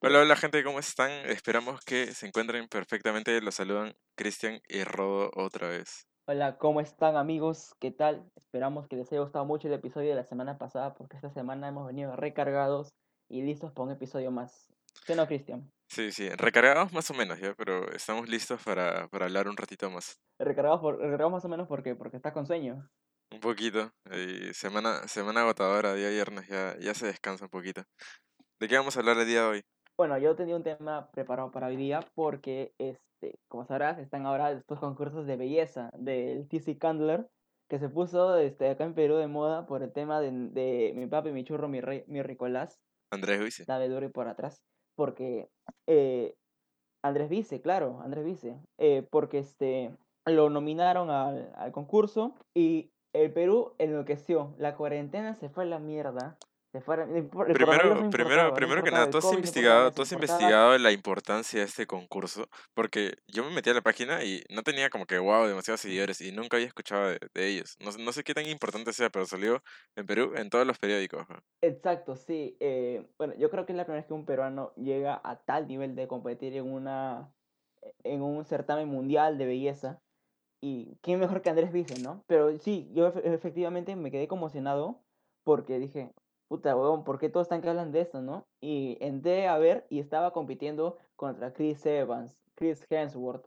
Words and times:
Hola, 0.00 0.20
hola 0.20 0.36
gente, 0.36 0.62
¿cómo 0.62 0.78
están? 0.78 1.10
Esperamos 1.10 1.80
que 1.84 2.14
se 2.14 2.28
encuentren 2.28 2.68
perfectamente. 2.68 3.40
Los 3.40 3.56
saludan 3.56 3.96
Cristian 4.14 4.60
y 4.68 4.84
Rodo 4.84 5.32
otra 5.34 5.68
vez. 5.68 6.06
Hola, 6.28 6.56
¿cómo 6.56 6.80
están 6.80 7.16
amigos? 7.16 7.74
¿Qué 7.80 7.90
tal? 7.90 8.30
Esperamos 8.36 8.86
que 8.86 8.94
les 8.94 9.10
haya 9.10 9.22
gustado 9.22 9.44
mucho 9.44 9.66
el 9.66 9.74
episodio 9.74 10.10
de 10.10 10.14
la 10.14 10.22
semana 10.22 10.56
pasada 10.56 10.94
porque 10.94 11.16
esta 11.16 11.30
semana 11.30 11.66
hemos 11.66 11.84
venido 11.84 12.14
recargados 12.14 12.90
y 13.28 13.42
listos 13.42 13.72
para 13.72 13.86
un 13.86 13.90
episodio 13.90 14.30
más. 14.30 14.68
¿Qué 15.04 15.16
no, 15.16 15.26
Cristian? 15.26 15.68
Sí, 15.88 16.12
sí, 16.12 16.28
recargados 16.28 16.92
más 16.92 17.10
o 17.10 17.14
menos 17.14 17.40
ya, 17.40 17.54
pero 17.54 17.90
estamos 17.90 18.28
listos 18.28 18.62
para, 18.62 19.08
para 19.08 19.24
hablar 19.24 19.48
un 19.48 19.56
ratito 19.56 19.90
más. 19.90 20.20
Recargados, 20.38 20.80
por, 20.80 20.98
recargados 20.98 21.32
más 21.32 21.44
o 21.44 21.48
menos 21.48 21.66
porque, 21.66 21.96
porque 21.96 22.18
estás 22.18 22.32
con 22.32 22.46
sueño. 22.46 22.88
Un 23.32 23.40
poquito. 23.40 23.90
Y 24.12 24.54
semana, 24.54 25.08
semana 25.08 25.40
agotadora, 25.40 25.94
día 25.94 26.08
viernes, 26.10 26.46
ya, 26.46 26.76
ya 26.78 26.94
se 26.94 27.06
descansa 27.06 27.46
un 27.46 27.50
poquito. 27.50 27.82
¿De 28.60 28.68
qué 28.68 28.76
vamos 28.76 28.96
a 28.96 29.00
hablar 29.00 29.18
el 29.18 29.26
día 29.26 29.42
de 29.42 29.46
hoy? 29.46 29.64
Bueno, 29.98 30.16
yo 30.16 30.36
tenía 30.36 30.54
un 30.54 30.62
tema 30.62 31.10
preparado 31.10 31.50
para 31.50 31.66
hoy 31.66 31.74
día 31.74 32.06
porque, 32.14 32.72
este, 32.78 33.40
como 33.48 33.64
sabrás, 33.64 33.98
están 33.98 34.26
ahora 34.26 34.52
estos 34.52 34.78
concursos 34.78 35.26
de 35.26 35.36
belleza 35.36 35.90
del 35.92 36.46
TC 36.46 36.78
Candler 36.78 37.28
que 37.68 37.80
se 37.80 37.88
puso 37.88 38.38
este, 38.38 38.70
acá 38.70 38.84
en 38.84 38.94
Perú 38.94 39.16
de 39.16 39.26
moda 39.26 39.66
por 39.66 39.82
el 39.82 39.92
tema 39.92 40.20
de, 40.20 40.30
de 40.30 40.92
mi 40.94 41.08
papi, 41.08 41.32
mi 41.32 41.42
churro, 41.42 41.66
mi, 41.66 41.80
rey, 41.80 42.04
mi 42.06 42.22
ricolás. 42.22 42.78
Andrés 43.10 43.42
Vice. 43.42 43.64
Dame 43.66 43.88
duro 43.88 44.06
y 44.06 44.08
por 44.08 44.28
atrás. 44.28 44.62
Porque 44.94 45.48
eh, 45.88 46.36
Andrés 47.02 47.28
Vice, 47.28 47.60
claro, 47.60 48.00
Andrés 48.00 48.24
Vice. 48.24 48.56
Eh, 48.78 49.04
porque 49.10 49.38
este, 49.38 49.96
lo 50.26 50.48
nominaron 50.48 51.10
al, 51.10 51.52
al 51.56 51.72
concurso 51.72 52.36
y 52.54 52.92
el 53.12 53.32
Perú 53.32 53.74
enloqueció. 53.78 54.54
La 54.58 54.76
cuarentena 54.76 55.34
se 55.34 55.48
fue 55.48 55.64
a 55.64 55.66
la 55.66 55.80
mierda. 55.80 56.38
Por- 56.70 57.52
Primero, 57.52 58.10
primero, 58.10 58.54
primero 58.54 58.84
que 58.84 58.90
nada, 58.90 59.10
¿tú 59.10 59.18
has 59.18 59.24
COVID, 59.24 59.36
investigado, 59.36 59.90
tú 59.90 60.02
has 60.02 60.12
investigado 60.12 60.76
la 60.76 60.92
importancia 60.92 61.60
de 61.60 61.64
este 61.66 61.86
concurso? 61.86 62.46
Porque 62.74 63.14
yo 63.26 63.42
me 63.42 63.50
metí 63.50 63.70
a 63.70 63.74
la 63.74 63.80
página 63.80 64.22
y 64.22 64.44
no 64.50 64.62
tenía 64.62 64.90
como 64.90 65.06
que, 65.06 65.18
wow, 65.18 65.46
demasiados 65.46 65.80
seguidores 65.80 66.20
y 66.20 66.30
nunca 66.30 66.56
había 66.58 66.66
escuchado 66.66 67.08
de, 67.08 67.18
de 67.34 67.46
ellos. 67.48 67.76
No, 67.80 67.90
sé- 67.92 68.02
no 68.02 68.12
sé 68.12 68.22
qué 68.22 68.34
tan 68.34 68.46
importante 68.46 68.92
sea, 68.92 69.08
pero 69.08 69.24
salió 69.24 69.62
en 69.96 70.06
Perú 70.06 70.34
en 70.36 70.50
todos 70.50 70.66
los 70.66 70.78
periódicos. 70.78 71.26
Exacto, 71.62 72.16
sí. 72.16 72.56
eh, 72.60 73.06
bueno, 73.16 73.34
yo 73.38 73.50
creo 73.50 73.64
que 73.64 73.72
es 73.72 73.76
la 73.76 73.84
primera 73.84 74.00
vez 74.02 74.06
que 74.06 74.14
un 74.14 74.26
peruano 74.26 74.72
llega 74.76 75.20
a 75.24 75.36
tal 75.40 75.66
nivel 75.68 75.94
de 75.96 76.06
competir 76.06 76.54
en 76.54 76.70
una 76.70 77.32
en 78.04 78.22
un 78.22 78.44
certamen 78.44 78.88
mundial 78.88 79.38
de 79.38 79.46
belleza. 79.46 80.02
Y 80.60 80.98
quién 81.02 81.20
mejor 81.20 81.40
que 81.40 81.50
Andrés 81.50 81.72
Vice, 81.72 82.00
¿no? 82.02 82.24
Pero 82.26 82.58
sí, 82.58 82.90
yo 82.92 83.12
efe- 83.12 83.22
efectivamente 83.24 83.94
me 83.96 84.10
quedé 84.10 84.26
conmocionado 84.28 85.00
porque 85.44 85.78
dije, 85.78 86.12
puta, 86.48 86.74
huevón, 86.74 87.04
¿por 87.04 87.18
qué 87.18 87.28
todos 87.28 87.44
están 87.46 87.60
que 87.60 87.68
hablan 87.68 87.92
de 87.92 88.00
esto, 88.00 88.20
no? 88.22 88.46
Y 88.60 88.96
entré 89.00 89.46
a 89.48 89.58
ver 89.58 89.86
y 89.90 90.00
estaba 90.00 90.32
compitiendo 90.32 90.98
contra 91.16 91.52
Chris 91.52 91.84
Evans, 91.86 92.34
Chris 92.54 92.84
Hemsworth, 92.90 93.46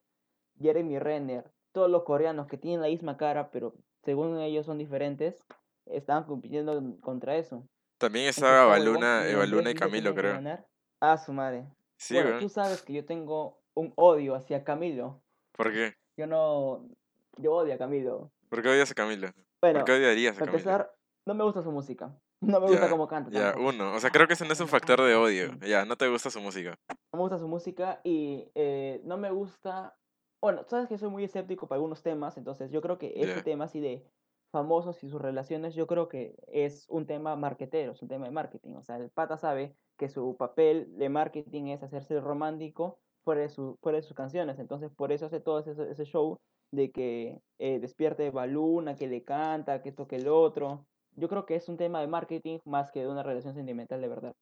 Jeremy 0.60 1.00
Renner, 1.00 1.52
todos 1.72 1.90
los 1.90 2.04
coreanos 2.04 2.48
que 2.48 2.58
tienen 2.58 2.82
la 2.82 2.88
misma 2.88 3.18
cara, 3.18 3.50
pero 3.52 3.74
según 4.04 4.40
ellos 4.40 4.66
son 4.66 4.78
diferentes, 4.78 5.44
estaban 5.86 6.26
compitiendo 6.26 6.82
contra 7.02 7.36
eso. 7.38 7.68
También 7.98 8.28
estaba 8.28 8.66
Evaluna, 8.66 9.24
y 9.28 9.32
Evaluna 9.32 9.58
Andrés 9.60 9.76
y 9.76 9.80
Camilo, 9.80 10.16
creo. 10.16 10.34
ganar. 10.34 10.66
Ah, 11.00 11.18
su 11.18 11.34
madre. 11.34 11.66
Sí, 11.98 12.16
Bueno, 12.16 12.40
tú 12.40 12.50
sabes 12.50 12.82
que 12.82 12.94
yo 12.94 13.06
tengo 13.06 13.60
un 13.74 13.94
odio 13.96 14.36
hacia 14.36 14.64
Camilo. 14.64 15.22
¿Por 15.54 15.72
qué? 15.72 15.96
Yo 16.18 16.28
no. 16.28 16.88
Yo 17.38 17.54
odio 17.54 17.74
a 17.74 17.78
Camilo. 17.78 18.32
¿Por 18.50 18.62
qué 18.62 18.70
odias 18.70 18.92
a 18.92 18.94
Camilo? 18.94 19.28
¿Por 19.28 19.46
Bueno, 19.62 19.86
qué 19.86 19.92
odiarías 19.94 20.36
a 20.36 20.40
para 20.40 20.52
Camilo? 20.52 20.70
empezar, 20.72 20.96
no 21.26 21.34
me 21.34 21.44
gusta 21.44 21.62
su 21.62 21.72
música. 21.72 22.14
No 22.42 22.60
me 22.60 22.68
gusta 22.68 22.86
Ya, 22.86 22.90
cómo 22.90 23.08
canta 23.08 23.30
ya, 23.32 23.52
tampoco. 23.52 23.70
uno. 23.70 23.94
O 23.94 24.00
sea, 24.00 24.10
creo 24.10 24.28
que 24.28 24.34
ese 24.34 24.46
no 24.46 24.54
es 24.54 24.60
un 24.60 24.68
factor 24.68 25.00
de 25.02 25.16
odio. 25.16 25.52
Ya, 25.62 25.86
no 25.86 25.96
te 25.96 26.08
gusta 26.10 26.30
su 26.30 26.42
música. 26.42 26.76
No 26.90 27.18
me 27.18 27.20
gusta 27.20 27.38
su 27.38 27.48
música 27.48 28.02
y 28.04 28.50
eh, 28.56 29.02
no 29.06 29.18
me 29.18 29.30
gusta. 29.32 29.96
Bueno, 30.42 30.64
sabes 30.68 30.90
que 30.90 30.98
soy 30.98 31.10
muy 31.10 31.24
escéptico 31.24 31.68
para 31.68 31.78
algunos 31.78 32.02
temas, 32.02 32.38
entonces 32.38 32.72
yo 32.72 32.82
creo 32.82 32.98
que 32.98 33.14
Ya. 33.16 33.44
tema 33.44 33.66
así 33.66 33.80
de 33.80 34.04
famosos 34.52 35.04
y 35.04 35.10
sus 35.10 35.22
relaciones, 35.22 35.76
yo 35.76 35.86
creo 35.88 36.10
que 36.10 36.36
es 36.48 36.86
un 36.90 37.06
tema 37.06 37.36
marketero, 37.36 37.92
es 37.94 38.02
un 38.02 38.10
tema 38.10 38.26
de 38.26 38.32
marketing. 38.32 38.74
O 38.76 38.84
sea, 38.84 38.98
el 38.98 39.10
pata 39.12 39.38
sabe 39.38 39.76
que 39.98 40.10
su 40.10 40.36
papel 40.36 40.98
de 40.98 41.10
marketing 41.10 41.66
es 41.68 41.84
hacerse 41.84 42.16
el 42.16 42.22
romántico 42.24 43.00
fuera 43.24 43.42
de, 43.42 43.50
su, 43.50 43.78
fuera 43.82 43.98
de 43.98 44.02
sus 44.02 44.16
canciones, 44.16 44.58
entonces 44.58 44.92
por 44.92 45.12
eso 45.12 45.28
hace 45.28 45.40
todo 45.40 45.60
ese, 45.60 45.72
ese 45.90 46.06
show 46.06 46.40
de 46.72 46.92
que 46.92 47.40
eh, 47.60 47.80
despierte 47.80 48.32
Baluna, 48.32 48.96
que 48.96 49.08
le 49.08 49.24
canta, 49.24 49.82
que 49.84 49.90
esto, 49.90 50.08
que 50.08 50.16
el 50.16 50.28
otro. 50.28 50.88
Yo 51.16 51.28
creo 51.30 51.46
que 51.46 51.56
es 51.56 51.68
un 51.70 51.78
tema 51.78 52.02
de 52.02 52.08
marketing 52.08 52.60
más 52.66 52.92
que 52.92 53.02
de 53.02 53.08
una 53.08 53.24
relación 53.24 53.54
sentimental 53.54 54.02
de 54.02 54.08
verdad. 54.08 54.34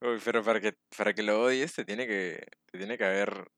Uy, 0.00 0.20
pero 0.24 0.42
para 0.42 0.60
que, 0.60 0.74
para 0.96 1.12
que 1.12 1.22
lo 1.22 1.42
odies, 1.42 1.74
te 1.74 1.84
tiene 1.84 2.06
que, 2.06 2.44
te 2.70 2.78
tiene 2.78 2.96
que 2.96 3.04
haber, 3.04 3.48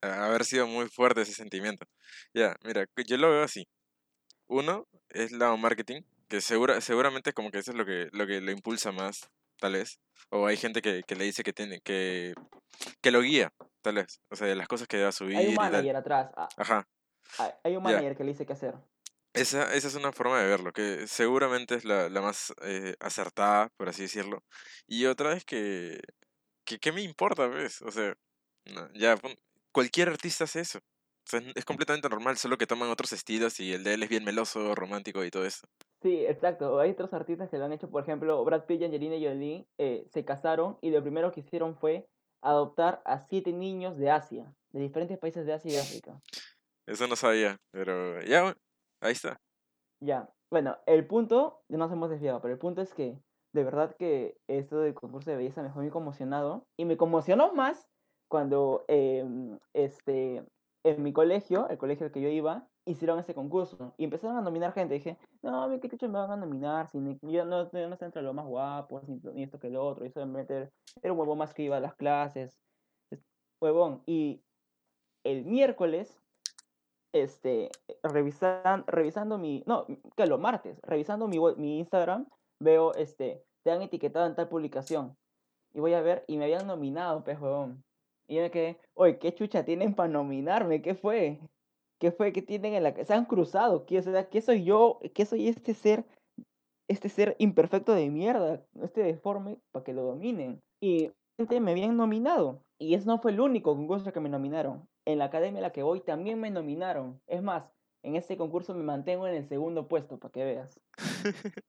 haber 0.00 0.44
sido 0.44 0.66
muy 0.66 0.88
fuerte 0.88 1.22
ese 1.22 1.32
sentimiento. 1.32 1.86
Ya, 2.34 2.56
mira, 2.64 2.86
yo 3.06 3.16
lo 3.16 3.30
veo 3.30 3.42
así. 3.42 3.66
Uno 4.48 4.86
es 5.10 5.32
lado 5.32 5.56
marketing, 5.56 6.02
que 6.28 6.40
segura, 6.40 6.80
seguramente 6.80 7.32
como 7.32 7.50
que 7.50 7.58
eso 7.58 7.70
es 7.70 7.76
lo 7.76 7.84
que, 7.84 8.08
lo 8.12 8.26
que 8.26 8.40
lo 8.40 8.50
impulsa 8.50 8.92
más, 8.92 9.28
tal 9.58 9.74
vez. 9.74 9.98
O 10.30 10.46
hay 10.46 10.56
gente 10.56 10.82
que, 10.82 11.02
que 11.06 11.14
le 11.14 11.24
dice 11.24 11.42
que 11.42 11.52
tiene, 11.52 11.80
que, 11.80 12.34
que 13.00 13.10
lo 13.10 13.20
guía, 13.20 13.52
tal 13.82 13.96
vez. 13.96 14.20
O 14.30 14.36
sea, 14.36 14.46
de 14.46 14.56
las 14.56 14.68
cosas 14.68 14.88
que 14.88 15.02
va 15.02 15.08
a 15.08 15.12
subir 15.12 15.36
Hay 15.36 15.46
un 15.46 15.54
y 15.54 15.56
tal. 15.56 15.72
manager 15.72 15.96
atrás, 15.96 16.30
Ajá. 16.56 16.86
hay, 17.64 17.76
un 17.76 17.82
Ya. 17.84 17.90
manager 17.90 18.16
que 18.16 18.24
le 18.24 18.32
dice 18.32 18.46
qué 18.46 18.52
hacer. 18.52 18.74
Esa, 19.34 19.74
esa 19.74 19.88
es 19.88 19.94
una 19.94 20.12
forma 20.12 20.40
de 20.40 20.48
verlo, 20.48 20.72
que 20.72 21.06
seguramente 21.06 21.74
es 21.74 21.84
la, 21.84 22.10
la 22.10 22.20
más 22.20 22.52
eh, 22.62 22.94
acertada, 23.00 23.70
por 23.76 23.88
así 23.88 24.02
decirlo. 24.02 24.42
Y 24.86 25.06
otra 25.06 25.32
es 25.32 25.44
que, 25.44 26.00
que 26.64 26.78
¿qué 26.78 26.92
me 26.92 27.02
importa, 27.02 27.46
ves? 27.46 27.80
O 27.82 27.90
sea, 27.90 28.14
no, 28.74 28.88
ya, 28.92 29.18
cualquier 29.72 30.10
artista 30.10 30.44
hace 30.44 30.60
eso. 30.60 30.78
O 30.78 31.30
sea, 31.30 31.40
es 31.54 31.64
completamente 31.64 32.08
normal, 32.08 32.36
solo 32.36 32.58
que 32.58 32.66
toman 32.66 32.90
otros 32.90 33.12
estilos 33.12 33.58
y 33.60 33.72
el 33.72 33.84
de 33.84 33.94
él 33.94 34.02
es 34.02 34.08
bien 34.08 34.24
meloso, 34.24 34.74
romántico 34.74 35.24
y 35.24 35.30
todo 35.30 35.46
eso. 35.46 35.66
Sí, 36.02 36.26
exacto. 36.26 36.80
Hay 36.80 36.90
otros 36.90 37.12
artistas 37.14 37.48
que 37.48 37.58
lo 37.58 37.64
han 37.64 37.72
hecho, 37.72 37.88
por 37.88 38.02
ejemplo, 38.02 38.44
Brad 38.44 38.64
Pitt 38.66 38.80
y 38.80 38.84
Angelina 38.84 39.14
Jolie 39.14 39.66
eh, 39.78 40.04
se 40.12 40.24
casaron 40.24 40.78
y 40.82 40.90
lo 40.90 41.00
primero 41.00 41.30
que 41.30 41.40
hicieron 41.40 41.76
fue 41.76 42.08
adoptar 42.42 43.02
a 43.04 43.24
siete 43.28 43.52
niños 43.52 43.96
de 43.96 44.10
Asia, 44.10 44.52
de 44.72 44.80
diferentes 44.80 45.16
países 45.18 45.46
de 45.46 45.52
Asia 45.52 45.70
y 45.70 45.74
de 45.74 45.80
África. 45.80 46.20
Eso 46.86 47.06
no 47.06 47.14
sabía, 47.14 47.56
pero 47.70 48.20
ya, 48.22 48.56
ahí 49.02 49.12
está. 49.12 49.36
Ya, 50.00 50.28
bueno, 50.50 50.76
el 50.86 51.06
punto, 51.06 51.60
nos 51.68 51.92
hemos 51.92 52.10
desviado, 52.10 52.40
pero 52.40 52.54
el 52.54 52.58
punto 52.58 52.82
es 52.82 52.92
que 52.94 53.18
de 53.52 53.64
verdad 53.64 53.94
que 53.96 54.36
esto 54.48 54.80
del 54.80 54.94
concurso 54.94 55.30
de 55.30 55.36
belleza 55.36 55.60
me 55.62 55.68
dejó 55.68 55.80
muy 55.80 55.90
conmocionado 55.90 56.66
y 56.78 56.84
me 56.84 56.96
conmocionó 56.96 57.52
más 57.52 57.88
cuando 58.28 58.84
em, 58.88 59.58
este, 59.74 60.44
en 60.84 61.02
mi 61.02 61.12
colegio, 61.12 61.68
el 61.68 61.78
colegio 61.78 62.06
al 62.06 62.12
que 62.12 62.22
yo 62.22 62.28
iba, 62.28 62.68
hicieron 62.86 63.18
ese 63.18 63.34
concurso 63.34 63.94
y 63.98 64.04
empezaron 64.04 64.36
a 64.36 64.40
nominar 64.40 64.72
gente. 64.72 64.94
Dije, 64.94 65.18
no, 65.42 65.68
qué 65.80 65.88
chucha 65.88 66.08
me 66.08 66.14
van 66.18 66.30
a 66.30 66.36
nominar, 66.36 66.88
si 66.88 66.98
ni- 66.98 67.18
yo 67.22 67.44
no, 67.44 67.70
yo 67.70 67.88
no 67.88 67.92
estoy 67.94 68.06
entre 68.06 68.22
los 68.22 68.34
más 68.34 68.46
guapos, 68.46 69.06
ni, 69.06 69.20
esto 69.42 69.58
que 69.58 69.70
lo 69.70 69.84
otro, 69.84 70.04
y 70.06 70.10
solamente 70.10 70.54
era 70.56 70.70
era 71.02 71.12
un 71.12 71.18
huevón 71.20 71.38
más 71.38 71.54
que 71.54 71.62
iba 71.62 71.76
a 71.76 71.80
las 71.80 71.94
clases, 71.94 72.58
es- 73.10 73.22
huevón. 73.60 74.02
Y 74.06 74.42
el 75.24 75.44
miércoles 75.44 76.21
este, 77.12 77.70
revisan, 78.02 78.84
revisando 78.86 79.38
mi, 79.38 79.62
no, 79.66 79.86
que 80.16 80.26
lo 80.26 80.38
martes, 80.38 80.80
revisando 80.82 81.28
mi, 81.28 81.38
mi 81.56 81.78
Instagram, 81.78 82.26
veo, 82.58 82.94
este, 82.94 83.44
te 83.62 83.70
han 83.70 83.82
etiquetado 83.82 84.26
en 84.26 84.34
tal 84.34 84.48
publicación. 84.48 85.16
Y 85.74 85.80
voy 85.80 85.94
a 85.94 86.02
ver, 86.02 86.24
y 86.26 86.36
me 86.36 86.44
habían 86.44 86.66
nominado, 86.66 87.24
pues, 87.24 87.40
huevón. 87.40 87.82
Y 88.28 88.36
yo 88.36 88.42
me 88.42 88.50
quedé, 88.50 88.78
oye, 88.94 89.18
¿qué 89.18 89.34
chucha 89.34 89.64
tienen 89.64 89.94
para 89.94 90.08
nominarme? 90.08 90.82
¿Qué 90.82 90.94
fue? 90.94 91.40
¿Qué 91.98 92.12
fue 92.12 92.32
que 92.32 92.42
tienen 92.42 92.74
en 92.74 92.82
la 92.82 92.94
que 92.94 93.04
se 93.04 93.14
han 93.14 93.24
cruzado? 93.24 93.86
¿Qué, 93.86 93.98
o 93.98 94.02
sea, 94.02 94.28
¿qué 94.28 94.40
soy 94.40 94.64
yo? 94.64 94.98
¿Qué 95.14 95.24
soy 95.24 95.48
este 95.48 95.74
ser, 95.74 96.04
este 96.88 97.08
ser 97.08 97.36
imperfecto 97.38 97.94
de 97.94 98.10
mierda? 98.10 98.64
Este 98.82 99.02
deforme 99.02 99.58
para 99.70 99.84
que 99.84 99.92
lo 99.92 100.02
dominen. 100.02 100.60
Y 100.80 101.12
me 101.60 101.70
habían 101.70 101.96
nominado. 101.96 102.62
Y 102.78 102.94
ese 102.94 103.06
no 103.06 103.18
fue 103.18 103.32
el 103.32 103.40
único 103.40 103.74
concurso 103.74 104.12
que 104.12 104.20
me 104.20 104.28
nominaron. 104.28 104.88
En 105.04 105.18
la 105.18 105.26
academia 105.26 105.60
a 105.60 105.62
la 105.62 105.72
que 105.72 105.82
voy 105.82 106.00
también 106.00 106.40
me 106.40 106.50
nominaron. 106.50 107.20
Es 107.26 107.42
más, 107.42 107.64
en 108.02 108.16
este 108.16 108.36
concurso 108.36 108.74
me 108.74 108.82
mantengo 108.84 109.26
en 109.26 109.34
el 109.34 109.48
segundo 109.48 109.88
puesto, 109.88 110.18
para 110.18 110.32
que 110.32 110.44
veas. 110.44 110.80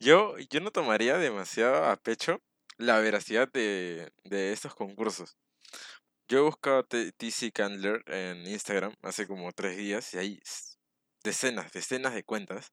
Yo, 0.00 0.36
yo 0.38 0.60
no 0.60 0.70
tomaría 0.70 1.18
demasiado 1.18 1.84
a 1.84 1.96
pecho 1.96 2.40
la 2.76 2.98
veracidad 3.00 3.48
de, 3.52 4.12
de 4.24 4.52
estos 4.52 4.74
concursos. 4.74 5.38
Yo 6.28 6.38
he 6.40 6.42
buscado 6.42 6.84
T- 6.84 7.12
TC 7.12 7.52
Candler 7.52 8.02
en 8.06 8.46
Instagram 8.46 8.94
hace 9.02 9.26
como 9.26 9.52
tres 9.52 9.76
días 9.76 10.12
y 10.14 10.18
hay 10.18 10.40
decenas, 11.24 11.72
decenas 11.72 12.14
de 12.14 12.24
cuentas 12.24 12.72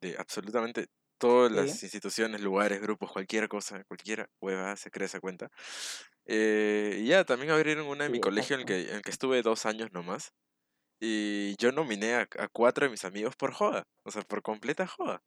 de 0.00 0.16
absolutamente 0.18 0.88
todas 1.18 1.52
las 1.52 1.80
Sí. 1.80 1.86
instituciones, 1.86 2.40
lugares, 2.42 2.80
grupos, 2.80 3.12
cualquier 3.12 3.48
cosa, 3.48 3.84
cualquier 3.84 4.28
hueva 4.40 4.76
se 4.76 4.90
crea 4.90 5.06
esa 5.06 5.20
cuenta. 5.20 5.50
Eh, 6.26 6.98
y 7.02 7.08
ya, 7.08 7.24
también 7.24 7.52
abrieron 7.52 7.86
una 7.86 8.06
en 8.06 8.12
mi 8.12 8.18
Sí, 8.18 8.20
colegio 8.20 8.54
en 8.56 8.60
el 8.62 8.66
que, 8.66 8.90
en 8.90 8.96
el 8.96 9.02
que 9.02 9.10
estuve 9.10 9.42
dos 9.42 9.66
años 9.66 9.92
nomás. 9.92 10.32
Y 11.00 11.56
yo 11.58 11.72
nominé 11.72 12.14
a, 12.16 12.28
a 12.38 12.48
cuatro 12.48 12.86
de 12.86 12.90
mis 12.92 13.04
amigos 13.04 13.36
por 13.36 13.52
joda, 13.52 13.84
o 14.04 14.10
sea, 14.10 14.22
por 14.22 14.42
completa 14.42 14.86
joda. 14.86 15.20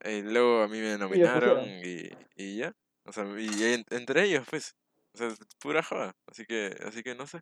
Eh, 0.00 0.22
luego 0.24 0.62
a 0.62 0.68
mí 0.68 0.80
me 0.80 0.98
nominaron 0.98 1.60
y, 1.84 2.10
y 2.36 2.58
ya. 2.58 2.72
O 3.06 3.12
sea, 3.12 3.24
y 3.38 3.64
en- 3.74 3.84
entre 3.90 4.24
ellos, 4.24 4.46
pues. 4.50 4.74
O 5.14 5.18
sea, 5.18 5.28
pura 5.60 5.82
joda. 5.82 6.12
Así 6.26 6.44
que, 6.46 6.76
así 6.86 7.02
que 7.02 7.14
no 7.14 7.26
sé. 7.26 7.40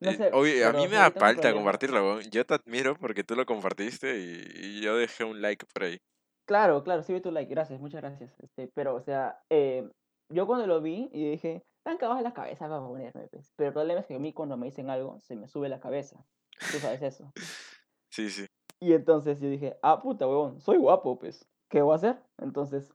No 0.00 0.12
Y, 0.12 0.14
sé, 0.14 0.30
a 0.64 0.72
mí 0.74 0.88
me 0.88 0.96
da 0.96 1.10
problema. 1.34 1.52
compartirlo, 1.52 2.02
weón. 2.04 2.22
Yo 2.30 2.44
te 2.46 2.54
admiro 2.54 2.96
porque 2.96 3.24
tú 3.24 3.36
lo 3.36 3.46
compartiste 3.46 4.18
y, 4.20 4.78
y 4.78 4.82
yo 4.82 4.96
dejé 4.96 5.24
un 5.24 5.42
like 5.42 5.66
por 5.74 5.84
ahí. 5.84 5.98
Claro, 6.46 6.82
claro, 6.82 7.02
sí 7.02 7.12
vi 7.12 7.20
tu 7.20 7.30
like, 7.30 7.50
gracias, 7.50 7.78
muchas 7.80 8.00
gracias. 8.00 8.34
Este, 8.40 8.68
pero, 8.74 8.94
o 8.94 9.00
sea, 9.00 9.38
eh, 9.50 9.86
yo 10.30 10.46
cuando 10.46 10.66
lo 10.66 10.80
vi 10.80 11.10
y 11.12 11.30
dije, 11.30 11.64
tan 11.88 11.96
cagados 11.96 12.18
de 12.18 12.24
la 12.24 12.34
cabeza 12.34 12.68
para 12.68 12.80
ponerme, 12.80 13.28
pues. 13.28 13.50
Pero 13.56 13.68
el 13.68 13.72
problema 13.72 14.00
es 14.00 14.06
que 14.06 14.14
a 14.14 14.18
mí 14.18 14.34
cuando 14.34 14.58
me 14.58 14.66
dicen 14.66 14.90
algo, 14.90 15.18
se 15.20 15.36
me 15.36 15.48
sube 15.48 15.70
la 15.70 15.80
cabeza. 15.80 16.22
Tú 16.70 16.78
sabes 16.78 17.02
eso. 17.02 17.32
Sí, 18.10 18.30
sí. 18.30 18.46
Y 18.80 18.94
entonces 18.94 19.38
yo 19.38 19.50
dije, 19.50 19.78
ah, 19.82 20.00
puta, 20.00 20.26
huevón, 20.26 20.60
soy 20.62 20.78
guapo, 20.78 21.18
pues. 21.18 21.46
¿Qué 21.68 21.82
voy 21.82 21.92
a 21.92 21.96
hacer? 21.96 22.22
Entonces, 22.38 22.94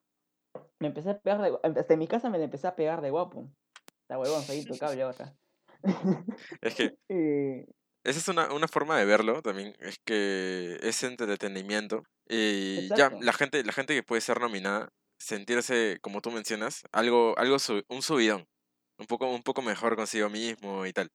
me 0.79 0.87
empecé 0.87 1.11
a 1.11 1.19
pegar 1.19 1.39
de 1.41 1.51
gu- 1.51 1.59
em- 1.63 1.77
Hasta 1.77 1.93
en 1.93 1.99
mi 1.99 2.07
casa 2.07 2.31
me 2.31 2.39
la 2.39 2.45
empecé 2.45 2.67
a 2.67 2.75
pegar 2.75 2.99
de 3.01 3.11
guapo. 3.11 3.47
Está 4.01 4.17
huevón, 4.17 4.41
soy 4.41 4.57
intocable 4.57 5.03
ahora. 5.03 5.35
Es 6.61 6.75
que 6.75 6.97
y, 7.09 7.61
esa 8.03 8.19
es 8.19 8.27
una, 8.27 8.51
una 8.51 8.67
forma 8.67 8.97
de 8.97 9.05
verlo 9.05 9.41
también. 9.43 9.75
Es 9.79 9.99
que 10.03 10.79
es 10.81 11.03
entretenimiento. 11.03 12.03
Y 12.27 12.89
ya, 12.89 13.11
la 13.21 13.33
gente, 13.33 13.63
la 13.63 13.71
gente 13.71 13.93
que 13.93 14.03
puede 14.03 14.21
ser 14.21 14.41
nominada, 14.41 14.89
sentirse, 15.19 15.99
como 16.01 16.21
tú 16.21 16.31
mencionas, 16.31 16.83
algo, 16.91 17.37
algo 17.37 17.57
un 17.87 18.01
subidón. 18.01 18.47
Un 18.97 19.05
poco, 19.07 19.29
un 19.29 19.43
poco 19.43 19.61
mejor 19.61 19.95
consigo 19.95 20.29
mismo 20.29 20.85
y 20.87 20.93
tal. 20.93 21.09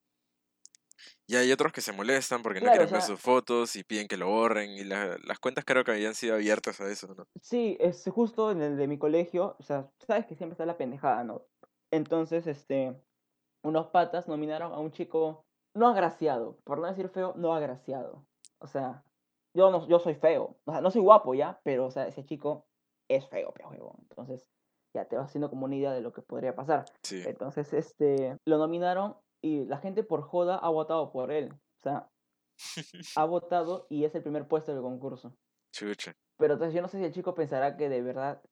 Y 1.26 1.36
hay 1.36 1.52
otros 1.52 1.72
que 1.72 1.80
se 1.80 1.92
molestan 1.92 2.42
porque 2.42 2.60
no 2.60 2.68
o 2.68 2.70
quieren 2.70 2.90
ver 2.90 3.02
sus 3.02 3.20
fotos 3.20 3.76
y 3.76 3.84
piden 3.84 4.08
que 4.08 4.16
lo 4.16 4.26
borren. 4.28 4.70
Y 4.70 4.84
la- 4.84 5.16
las 5.24 5.38
cuentas 5.38 5.64
creo 5.64 5.84
que 5.84 5.92
habían 5.92 6.14
sido 6.14 6.34
abiertas 6.34 6.80
a 6.80 6.90
eso, 6.90 7.14
¿no? 7.14 7.24
sí, 7.40 7.76
es 7.80 8.08
justo 8.12 8.50
en 8.50 8.62
el 8.62 8.76
de 8.76 8.88
mi 8.88 8.98
colegio, 8.98 9.56
o 9.58 9.62
sea, 9.62 9.90
sabes 10.06 10.26
que 10.26 10.34
siempre 10.34 10.54
está 10.54 10.66
la 10.66 10.76
pendejada, 10.78 11.24
¿no? 11.24 11.42
Entonces, 11.90 12.46
este, 12.46 13.00
unos 13.62 13.88
patas 13.88 14.28
nominaron 14.28 14.72
a 14.72 14.78
un 14.78 14.92
chico 14.92 15.46
no 15.74 15.88
agraciado, 15.88 16.58
por 16.64 16.78
no 16.80 16.86
decir 16.88 17.08
feo, 17.10 17.34
no 17.36 17.54
agraciado. 17.54 18.26
O 18.60 18.66
sea, 18.66 19.04
yo 19.54 19.70
no, 19.70 19.88
yo 19.88 19.98
soy 20.00 20.14
feo, 20.14 20.58
o 20.64 20.72
sea, 20.72 20.80
no 20.80 20.90
soy 20.90 21.02
guapo 21.02 21.34
ya, 21.34 21.60
pero, 21.64 21.86
o 21.86 21.90
sea, 21.90 22.08
ese 22.08 22.24
chico 22.24 22.66
es 23.08 23.26
feo, 23.28 23.52
pero. 23.54 23.94
Entonces, 24.10 24.50
ya 24.94 25.06
te 25.06 25.16
vas 25.16 25.26
haciendo 25.26 25.50
como 25.50 25.66
una 25.66 25.76
idea 25.76 25.92
de 25.92 26.00
lo 26.00 26.12
que 26.12 26.22
podría 26.22 26.54
pasar. 26.54 26.84
Sí. 27.02 27.22
Entonces, 27.26 27.72
este, 27.72 28.36
lo 28.44 28.58
nominaron 28.58 29.16
y 29.40 29.64
la 29.66 29.78
gente 29.78 30.02
por 30.02 30.22
joda 30.22 30.56
ha 30.56 30.68
votado 30.68 31.12
por 31.12 31.30
él. 31.30 31.52
O 31.52 31.80
sea, 31.80 32.10
ha 33.16 33.24
votado 33.24 33.86
y 33.88 34.04
es 34.04 34.14
el 34.14 34.22
primer 34.22 34.46
puesto 34.48 34.72
del 34.72 34.82
concurso. 34.82 35.34
Chucha. 35.72 36.14
Pero 36.38 36.54
entonces 36.54 36.74
yo 36.74 36.82
no 36.82 36.88
sé 36.88 36.98
si 36.98 37.04
el 37.04 37.12
chico 37.12 37.34
pensará 37.34 37.76
que 37.76 37.88
de 37.88 38.02
verdad 38.02 38.42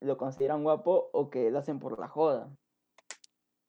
lo 0.00 0.16
consideran 0.16 0.62
guapo 0.62 1.10
o 1.12 1.30
que 1.30 1.50
lo 1.50 1.58
hacen 1.58 1.78
por 1.78 1.98
la 1.98 2.08
joda. 2.08 2.48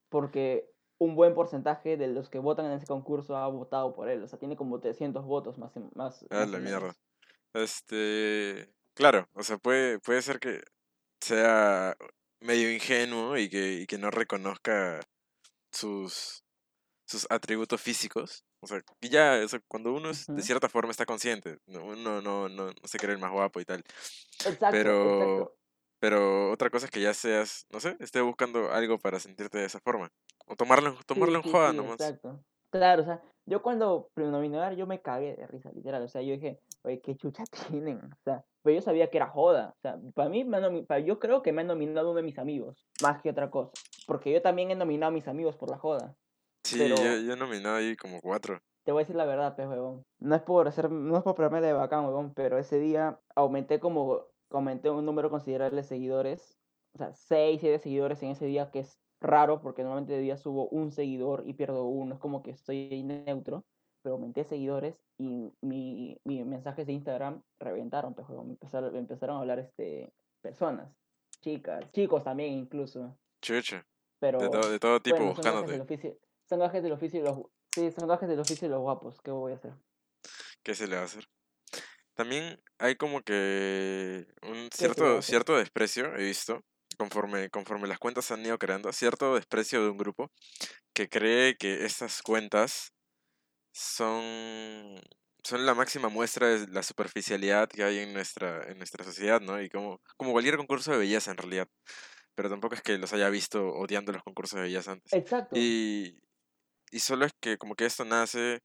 Porque 0.09 0.71
un 0.99 1.15
buen 1.15 1.33
porcentaje 1.33 1.97
de 1.97 2.07
los 2.07 2.29
que 2.29 2.39
votan 2.39 2.65
en 2.67 2.73
ese 2.73 2.87
concurso 2.87 3.35
ha 3.35 3.47
votado 3.47 3.93
por 3.93 4.09
él. 4.09 4.23
O 4.23 4.27
sea, 4.27 4.39
tiene 4.39 4.55
como 4.55 4.79
300 4.79 5.25
votos 5.25 5.57
más, 5.57 5.73
más, 5.95 6.23
Ah, 6.29 6.39
más 6.39 6.49
la 6.49 6.59
mierda. 6.59 6.93
Este, 7.53 8.73
claro, 8.93 9.27
o 9.33 9.43
sea, 9.43 9.57
puede, 9.57 9.99
puede 9.99 10.21
ser 10.21 10.39
que 10.39 10.61
sea 11.23 11.95
medio 12.41 12.71
ingenuo 12.71 13.37
y 13.37 13.49
que, 13.49 13.73
y 13.73 13.85
que 13.87 13.97
no 13.97 14.11
reconozca 14.11 14.99
sus, 15.71 16.43
sus 17.07 17.25
atributos 17.29 17.81
físicos. 17.81 18.43
O 18.61 18.67
sea, 18.67 18.81
ya, 19.01 19.41
o 19.43 19.47
sea, 19.47 19.59
cuando 19.67 19.93
uno 19.93 20.09
es- 20.09 20.27
de 20.27 20.41
cierta 20.41 20.69
forma 20.69 20.91
está 20.91 21.05
consciente, 21.05 21.57
no- 21.67 21.83
uno 21.85 22.21
no, 22.21 22.49
no, 22.49 22.67
no 22.67 22.73
se 22.83 22.97
cree 22.97 23.13
el 23.15 23.19
más 23.21 23.31
guapo 23.31 23.59
y 23.59 23.65
tal. 23.65 23.83
Exacto, 24.45 24.67
Pero, 24.71 25.19
exacto. 25.19 25.55
pero 25.99 26.51
otra 26.51 26.69
cosa 26.69 26.85
es 26.85 26.91
que 26.91 27.01
ya 27.01 27.13
seas, 27.13 27.65
no 27.71 27.79
sé, 27.79 27.95
esté 27.99 28.21
buscando 28.21 28.71
algo 28.71 28.99
para 28.99 29.19
sentirte 29.19 29.57
de 29.57 29.65
esa 29.65 29.79
forma. 29.79 30.09
O 30.47 30.55
tomarlo, 30.55 30.97
tomarlo 31.05 31.35
Sí, 31.35 31.37
en 31.39 31.43
sí, 31.43 31.51
joda 31.51 31.71
sí, 31.71 31.77
nomás. 31.77 31.93
exacto. 32.01 32.43
Claro, 32.69 33.01
o 33.03 33.05
sea, 33.05 33.21
yo 33.45 33.61
cuando 33.61 34.09
prenominaron 34.13 34.77
yo 34.77 34.87
me 34.87 35.01
cagué 35.01 35.35
de 35.35 35.45
risa, 35.47 35.71
literal. 35.71 36.03
O 36.03 36.07
sea, 36.07 36.21
yo 36.21 36.33
dije, 36.33 36.59
oye, 36.83 36.99
qué 37.01 37.15
chucha 37.15 37.43
tienen. 37.85 37.97
O 38.03 38.17
sea, 38.23 38.43
pero 38.63 38.75
yo 38.75 38.81
sabía 38.81 39.09
que 39.09 39.17
era 39.17 39.27
joda. 39.27 39.75
O 39.77 39.81
sea, 39.81 39.99
para 40.15 40.29
mí, 40.29 40.43
me 40.43 40.83
para, 40.83 41.01
yo 41.01 41.19
creo 41.19 41.41
que 41.43 41.51
me 41.51 41.61
han 41.61 41.67
nominado 41.67 42.09
uno 42.09 42.17
de 42.17 42.23
mis 42.23 42.39
amigos, 42.39 42.87
más 43.01 43.21
que 43.21 43.29
otra 43.29 43.51
cosa. 43.51 43.71
Porque 44.07 44.31
yo 44.31 44.41
también 44.41 44.71
he 44.71 44.75
nominado 44.75 45.09
a 45.09 45.13
mis 45.13 45.27
amigos 45.27 45.57
por 45.57 45.69
la 45.69 45.77
joda. 45.77 46.15
Sí, 46.63 46.79
yo, 46.79 46.95
Pero 46.95 47.19
yo 47.19 47.33
he 47.33 47.37
nominado 47.37 47.75
ahí 47.75 47.95
como 47.97 48.21
cuatro. 48.21 48.59
te 48.85 48.91
voy 48.91 49.01
a 49.01 49.03
decir 49.03 49.15
la 49.15 49.25
verdad, 49.25 49.55
pues, 49.55 49.67
huevón. 49.67 50.03
No 50.19 50.35
es 50.35 50.41
por 50.41 50.67
hacer, 50.67 50.89
no 50.89 51.17
es 51.17 51.23
por 51.23 51.35
ponerme 51.35 51.61
de 51.61 51.73
bacán, 51.73 52.05
huevón, 52.05 52.33
pero 52.33 52.57
ese 52.57 52.79
día 52.79 53.19
aumenté 53.35 53.79
como, 53.79 54.27
aumenté 54.49 54.89
un 54.89 55.05
número 55.05 55.29
considerable 55.29 55.81
de 55.81 55.87
seguidores. 55.87 56.57
O 56.95 56.99
sea, 56.99 57.13
6, 57.13 57.59
7 57.59 57.79
seguidores 57.79 58.23
en 58.23 58.29
ese 58.29 58.45
día, 58.45 58.71
que 58.71 58.79
es 58.79 58.99
raro, 59.19 59.61
porque 59.61 59.83
normalmente 59.83 60.13
de 60.13 60.19
día 60.19 60.37
subo 60.37 60.67
un 60.69 60.91
seguidor 60.91 61.43
y 61.45 61.53
pierdo 61.53 61.85
uno. 61.85 62.13
Es 62.13 62.19
como 62.19 62.43
que 62.43 62.51
estoy 62.51 62.89
ahí 62.91 63.03
neutro. 63.03 63.65
Pero 64.03 64.15
aumenté 64.15 64.43
seguidores 64.43 64.95
y 65.17 65.51
mi, 65.61 66.19
mi 66.25 66.43
mensajes 66.43 66.85
de 66.85 66.93
Instagram 66.93 67.41
reventaron, 67.59 68.13
pues, 68.13 68.27
empezaron, 68.29 68.95
empezaron 68.95 69.37
a 69.37 69.39
hablar 69.39 69.59
este, 69.59 70.13
personas, 70.41 70.93
chicas, 71.41 71.89
chicos 71.93 72.23
también 72.23 72.53
incluso. 72.53 73.17
Chucha. 73.41 73.77
De, 73.77 73.83
Pero 74.19 74.49
todo 74.49 74.69
de 74.69 74.79
todo 74.79 75.01
tipo 75.01 75.17
bueno, 75.17 75.35
son 75.35 75.43
gajes 75.43 75.67
del 75.67 75.79
buscándote. 75.79 75.81
oficio. 75.81 76.19
Son 76.49 76.59
gajes 76.59 76.83
del 76.83 76.91
oficio 76.91 77.19
y 77.19 77.23
los... 77.23 77.39
Sí, 77.73 77.91
son 77.91 78.07
gajes 78.07 78.29
del 78.29 78.39
oficio 78.39 78.67
y 78.67 78.71
los 78.71 78.81
guapos. 78.81 79.21
¿Qué 79.21 79.31
voy 79.31 79.53
a 79.53 79.55
hacer? 79.55 79.73
¿Qué 80.61 80.75
se 80.75 80.87
le 80.87 80.95
va 80.95 81.01
a 81.03 81.05
hacer? 81.05 81.25
También 82.13 82.61
hay 82.77 82.95
como 82.95 83.21
que 83.21 84.27
un 84.43 84.69
¿Qué 84.69 84.77
se 84.77 84.83
le 84.83 84.87
va 84.89 84.91
a 84.91 84.95
cierto, 84.95 85.21
cierto 85.21 85.57
desprecio, 85.57 86.13
he 86.15 86.25
visto, 86.25 86.61
conforme, 86.97 87.49
conforme 87.49 87.87
las 87.87 87.99
cuentas 87.99 88.25
se 88.25 88.33
han 88.35 88.45
ido 88.45 88.57
creando, 88.59 88.91
cierto 88.93 89.35
desprecio 89.35 89.83
de 89.83 89.89
un 89.89 89.97
grupo 89.97 90.29
que 90.93 91.09
cree 91.09 91.57
que 91.57 91.85
estas 91.85 92.21
cuentas 92.21 92.93
son, 93.73 94.95
son 95.43 95.65
la 95.65 95.73
máxima 95.73 96.09
muestra 96.09 96.47
de 96.47 96.67
la 96.67 96.83
superficialidad 96.83 97.67
que 97.69 97.83
hay 97.83 97.99
en 97.99 98.13
nuestra, 98.13 98.63
en 98.71 98.77
nuestra 98.77 99.03
sociedad, 99.03 99.41
¿no? 99.41 99.61
Y 99.61 99.69
como, 99.69 99.99
como 100.17 100.31
cualquier 100.31 100.57
concurso 100.57 100.91
de 100.91 100.99
belleza 100.99 101.31
en 101.31 101.37
realidad. 101.37 101.67
Pero 102.35 102.49
tampoco 102.49 102.75
es 102.75 102.81
que 102.81 102.97
los 102.97 103.13
haya 103.13 103.29
visto 103.29 103.67
odiando 103.69 104.11
los 104.13 104.23
concursos 104.23 104.57
de 104.57 104.63
belleza 104.63 104.93
antes. 104.93 105.13
Exacto. 105.13 105.55
Y, 105.59 106.19
y 106.91 106.99
solo 106.99 107.25
es 107.25 107.33
que 107.41 107.57
como 107.57 107.75
que 107.75 107.85
esto 107.85 108.05
nace 108.05 108.59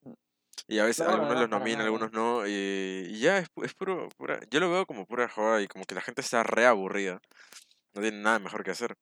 y 0.67 0.79
a 0.81 0.85
veces 0.85 1.07
No, 1.07 1.07
no, 1.07 1.13
algunos 1.15 1.35
no, 1.35 1.41
los 1.43 1.51
nominan, 1.51 1.87
algunos 1.87 2.13
no. 2.13 2.47
Y, 2.47 3.07
y 3.11 3.21
ya, 3.21 3.39
es, 3.39 3.49
es 3.63 3.75
puro, 3.75 4.09
pura. 4.17 4.41
Yo 4.51 4.61
lo 4.61 4.71
veo 4.71 4.87
como 4.87 5.07
pura 5.07 5.29
joda 5.29 5.63
y 5.63 5.69
como 5.69 5.85
que 5.85 5.95
la 5.95 6.03
gente 6.03 6.21
está 6.21 6.43
re 6.43 6.67
aburrida. 6.67 7.21
No 7.95 8.03
tiene 8.03 8.19
nada 8.23 8.39
mejor 8.39 8.65
que 8.65 8.73
hacer. 8.73 8.95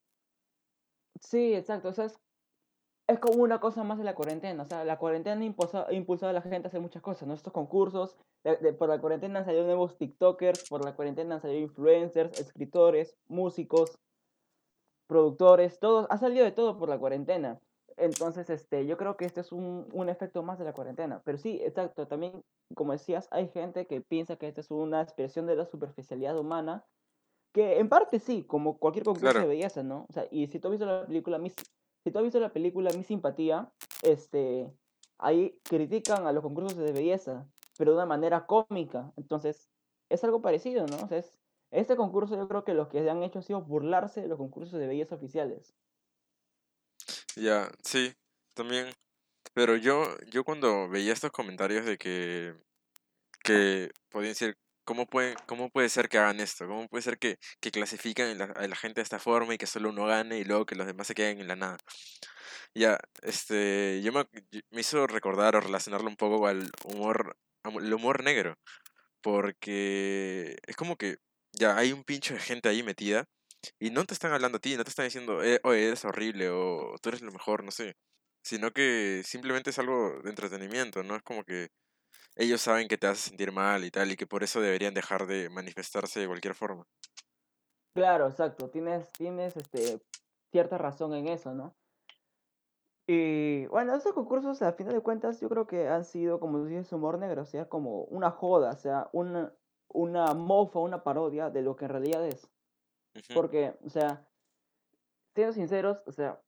Sí, 1.21 1.55
exacto. 1.55 1.89
O 1.89 1.93
sea, 1.93 2.07
es, 2.07 2.15
es 3.09 3.19
como 3.21 3.43
una 3.43 3.61
cosa 3.61 3.85
más 3.85 3.99
de 3.99 4.05
la 4.05 4.15
cuarentena. 4.15 4.63
O 4.63 4.67
sea, 4.67 4.85
la 4.85 4.99
cuarentena 4.99 5.41
ha 5.41 5.45
impulsado, 5.45 5.87
ha 5.89 5.93
impulsado 5.93 6.31
a 6.31 6.33
la 6.33 6.43
gente 6.43 6.67
a 6.67 6.69
hacer 6.69 6.81
muchas 6.81 7.03
cosas, 7.03 7.27
¿no? 7.29 7.35
Estos 7.35 7.53
concursos. 7.53 8.17
de- 8.45 8.57
de- 8.59 8.73
por 8.73 8.89
la 8.89 9.01
cuarentena 9.01 9.41
han 9.41 9.45
salido 9.45 9.65
nuevos 9.65 9.97
TikTokers, 9.99 10.69
por 10.69 10.85
la 10.85 10.95
cuarentena 10.95 11.35
han 11.37 11.41
salido 11.43 11.61
influencers, 11.61 12.39
escritores, 12.39 13.17
músicos, 13.27 13.99
productores, 15.09 15.79
todos. 15.81 16.07
Ha 16.11 16.19
salido 16.19 16.45
de 16.45 16.53
todo 16.53 16.79
por 16.79 16.89
la 16.89 16.99
cuarentena. 16.99 17.59
Entonces, 17.97 18.51
este, 18.51 18.87
yo 18.87 18.97
creo 18.97 19.17
que 19.17 19.25
este 19.25 19.41
es 19.41 19.53
un, 19.53 19.89
un 19.93 20.09
efecto 20.09 20.43
más 20.43 20.59
de 20.59 20.65
la 20.65 20.73
cuarentena. 20.75 21.23
Pero 21.25 21.39
sí, 21.39 21.61
exacto. 21.63 22.07
También, 22.07 22.43
como 22.75 22.93
decías, 22.93 23.27
hay 23.31 23.49
gente 23.49 23.87
que 23.87 24.01
piensa 24.01 24.37
que 24.37 24.49
esta 24.49 24.61
es 24.61 24.71
una 24.71 25.01
expresión 25.01 25.47
de 25.47 25.57
la 25.57 25.65
superficialidad 25.67 26.39
humana 26.39 26.85
que 27.53 27.79
en 27.79 27.89
parte 27.89 28.19
sí, 28.19 28.45
como 28.45 28.79
cualquier 28.79 29.05
concurso 29.07 29.27
de 29.41 29.47
belleza, 29.47 29.83
¿no? 29.83 30.07
O 30.11 30.13
sea, 30.13 30.27
y 30.31 30.47
si 30.49 30.61
tú 30.61 30.69
has 30.69 30.73
visto 30.73 30.85
la 30.85 31.07
película 31.07 31.39
Miss, 31.39 31.55
si 32.07 32.13
tú 32.13 32.19
has 32.21 32.25
visto 32.25 32.39
la 32.39 32.53
película 32.53 32.93
Mi 32.93 33.03
Simpatía, 33.03 33.73
este, 34.05 34.73
ahí 35.19 35.59
critican 35.65 36.29
a 36.29 36.31
los 36.31 36.45
concursos 36.45 36.79
de 36.79 36.93
belleza, 36.93 37.49
pero 37.77 37.91
de 37.91 37.97
una 37.97 38.07
manera 38.07 38.47
cómica. 38.47 39.13
Entonces, 39.17 39.69
es 40.09 40.23
algo 40.23 40.41
parecido, 40.41 40.87
¿no? 40.87 40.99
O 40.99 41.13
es- 41.13 41.35
este 41.73 41.97
concurso 41.97 42.37
yo 42.37 42.47
creo 42.47 42.63
que 42.63 42.75
lo 42.75 42.89
que 42.89 43.11
han 43.11 43.25
hecho 43.25 43.41
ha 43.41 43.43
sido 43.43 43.63
burlarse 43.63 44.23
de 44.23 44.29
los 44.29 44.39
concursos 44.39 44.79
de 44.79 44.87
belleza 44.87 45.17
oficiales. 45.17 45.75
ya, 47.37 47.71
sí, 47.85 48.15
también. 48.55 48.93
Pero 49.55 49.77
yo, 49.77 50.17
yo 50.31 50.45
cuando 50.45 50.89
veía 50.89 51.13
estos 51.13 51.33
comentarios 51.33 51.87
de 51.87 51.99
que, 51.99 52.55
que 53.45 53.91
podían 54.11 54.33
decir, 54.33 54.57
¿cómo 54.87 55.07
puede, 55.07 55.37
cómo 55.47 55.71
puede 55.71 55.91
ser 55.91 56.09
que 56.09 56.19
hagan 56.19 56.41
esto? 56.41 56.67
¿Cómo 56.67 56.89
puede 56.89 57.03
ser 57.03 57.19
que, 57.19 57.39
que 57.61 57.71
clasifican 57.71 58.29
a 58.31 58.47
la, 58.47 58.53
a 58.55 58.69
la 58.69 58.77
gente 58.77 59.01
de 59.01 59.05
esta 59.05 59.19
forma 59.19 59.55
y 59.55 59.59
que 59.59 59.67
solo 59.67 59.91
uno 59.91 60.07
gane 60.07 60.39
y 60.39 60.45
luego 60.45 60.67
que 60.67 60.77
los 60.77 60.87
demás 60.87 61.09
se 61.09 61.15
queden 61.15 61.41
en 61.41 61.49
la 61.49 61.57
nada? 61.57 61.79
Ya, 62.75 62.99
este, 63.23 64.03
yo 64.03 64.13
me, 64.13 64.27
me 64.71 64.81
hizo 64.81 65.07
recordar 65.07 65.57
o 65.57 65.61
relacionarlo 65.61 66.09
un 66.09 66.17
poco 66.17 66.47
al 66.47 66.71
humor, 66.85 67.37
el 67.65 67.95
humor 67.95 68.23
negro, 68.23 68.57
porque 69.23 70.57
es 70.67 70.77
como 70.77 70.97
que 70.97 71.17
ya 71.53 71.77
hay 71.77 71.93
un 71.93 72.05
pincho 72.05 72.35
de 72.35 72.41
gente 72.41 72.69
ahí 72.69 72.83
metida 72.83 73.27
y 73.81 73.91
no 73.91 74.05
te 74.05 74.15
están 74.15 74.33
hablando 74.33 74.59
a 74.59 74.61
ti, 74.61 74.77
no 74.77 74.85
te 74.85 74.91
están 74.91 75.07
diciendo, 75.07 75.43
eh, 75.43 75.61
oye, 75.65 75.89
eres 75.89 76.05
horrible 76.05 76.51
o 76.51 76.97
tú 77.03 77.11
eres 77.11 77.23
lo 77.23 77.33
mejor, 77.33 77.65
no 77.65 77.71
sé, 77.71 77.97
sino 78.43 78.73
que 78.73 79.23
simplemente 79.25 79.71
es 79.71 79.79
algo 79.79 80.21
de 80.23 80.31
entretenimiento, 80.31 81.03
¿no? 81.03 81.17
Es 81.17 81.23
como 81.23 81.45
que 81.45 81.69
ellos 82.37 82.61
saben 82.61 82.89
que 82.89 82.99
te 82.99 83.07
hace 83.07 83.29
sentir 83.29 83.53
mal 83.53 83.85
y 83.85 83.91
tal 83.91 84.11
y 84.11 84.17
que 84.17 84.27
por 84.27 84.43
eso 84.43 84.61
deberían 84.61 84.95
dejar 84.95 85.27
de 85.27 85.49
manifestarse 85.49 86.21
de 86.21 86.27
cualquier 86.27 86.55
forma. 86.55 86.87
Claro, 87.95 88.29
exacto, 88.29 88.69
tienes, 88.69 89.11
tienes 89.13 89.57
este, 89.57 90.01
cierta 90.51 90.77
razón 90.77 91.15
en 91.15 91.29
eso, 91.29 91.55
¿no? 91.55 91.75
Y 93.07 93.67
bueno, 93.67 93.95
esos 93.95 94.13
concursos, 94.13 94.61
al 94.63 94.75
final 94.75 94.93
de 94.93 95.01
cuentas, 95.01 95.41
yo 95.41 95.49
creo 95.49 95.67
que 95.67 95.89
han 95.89 96.05
sido, 96.05 96.41
como 96.41 96.65
dices, 96.65 96.93
humor 96.93 97.19
negro, 97.19 97.43
o 97.43 97.47
sea, 97.47 97.69
como 97.69 98.03
una 98.05 98.31
joda, 98.31 98.73
o 98.73 98.77
sea, 98.77 99.09
una, 99.13 99.53
una 99.89 100.35
mofa, 100.35 100.81
una 100.81 101.05
parodia 101.05 101.51
de 101.51 101.63
lo 101.63 101.77
que 101.77 101.85
en 101.85 101.91
realidad 101.91 102.27
es. 102.27 102.51
Porque, 103.33 103.79
o 103.85 103.89
sea, 103.89 104.27
siendo 105.35 105.53
sinceros, 105.53 106.03
o 106.07 106.13
sea, 106.13 106.41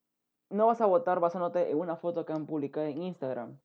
no 0.50 0.66
vas 0.66 0.80
a 0.80 0.86
votar 0.86 1.20
basándote 1.20 1.70
en 1.70 1.78
una 1.78 1.96
foto 1.96 2.26
que 2.26 2.32
han 2.32 2.46
publicado 2.46 2.86
en 2.86 3.02
Instagram. 3.02 3.58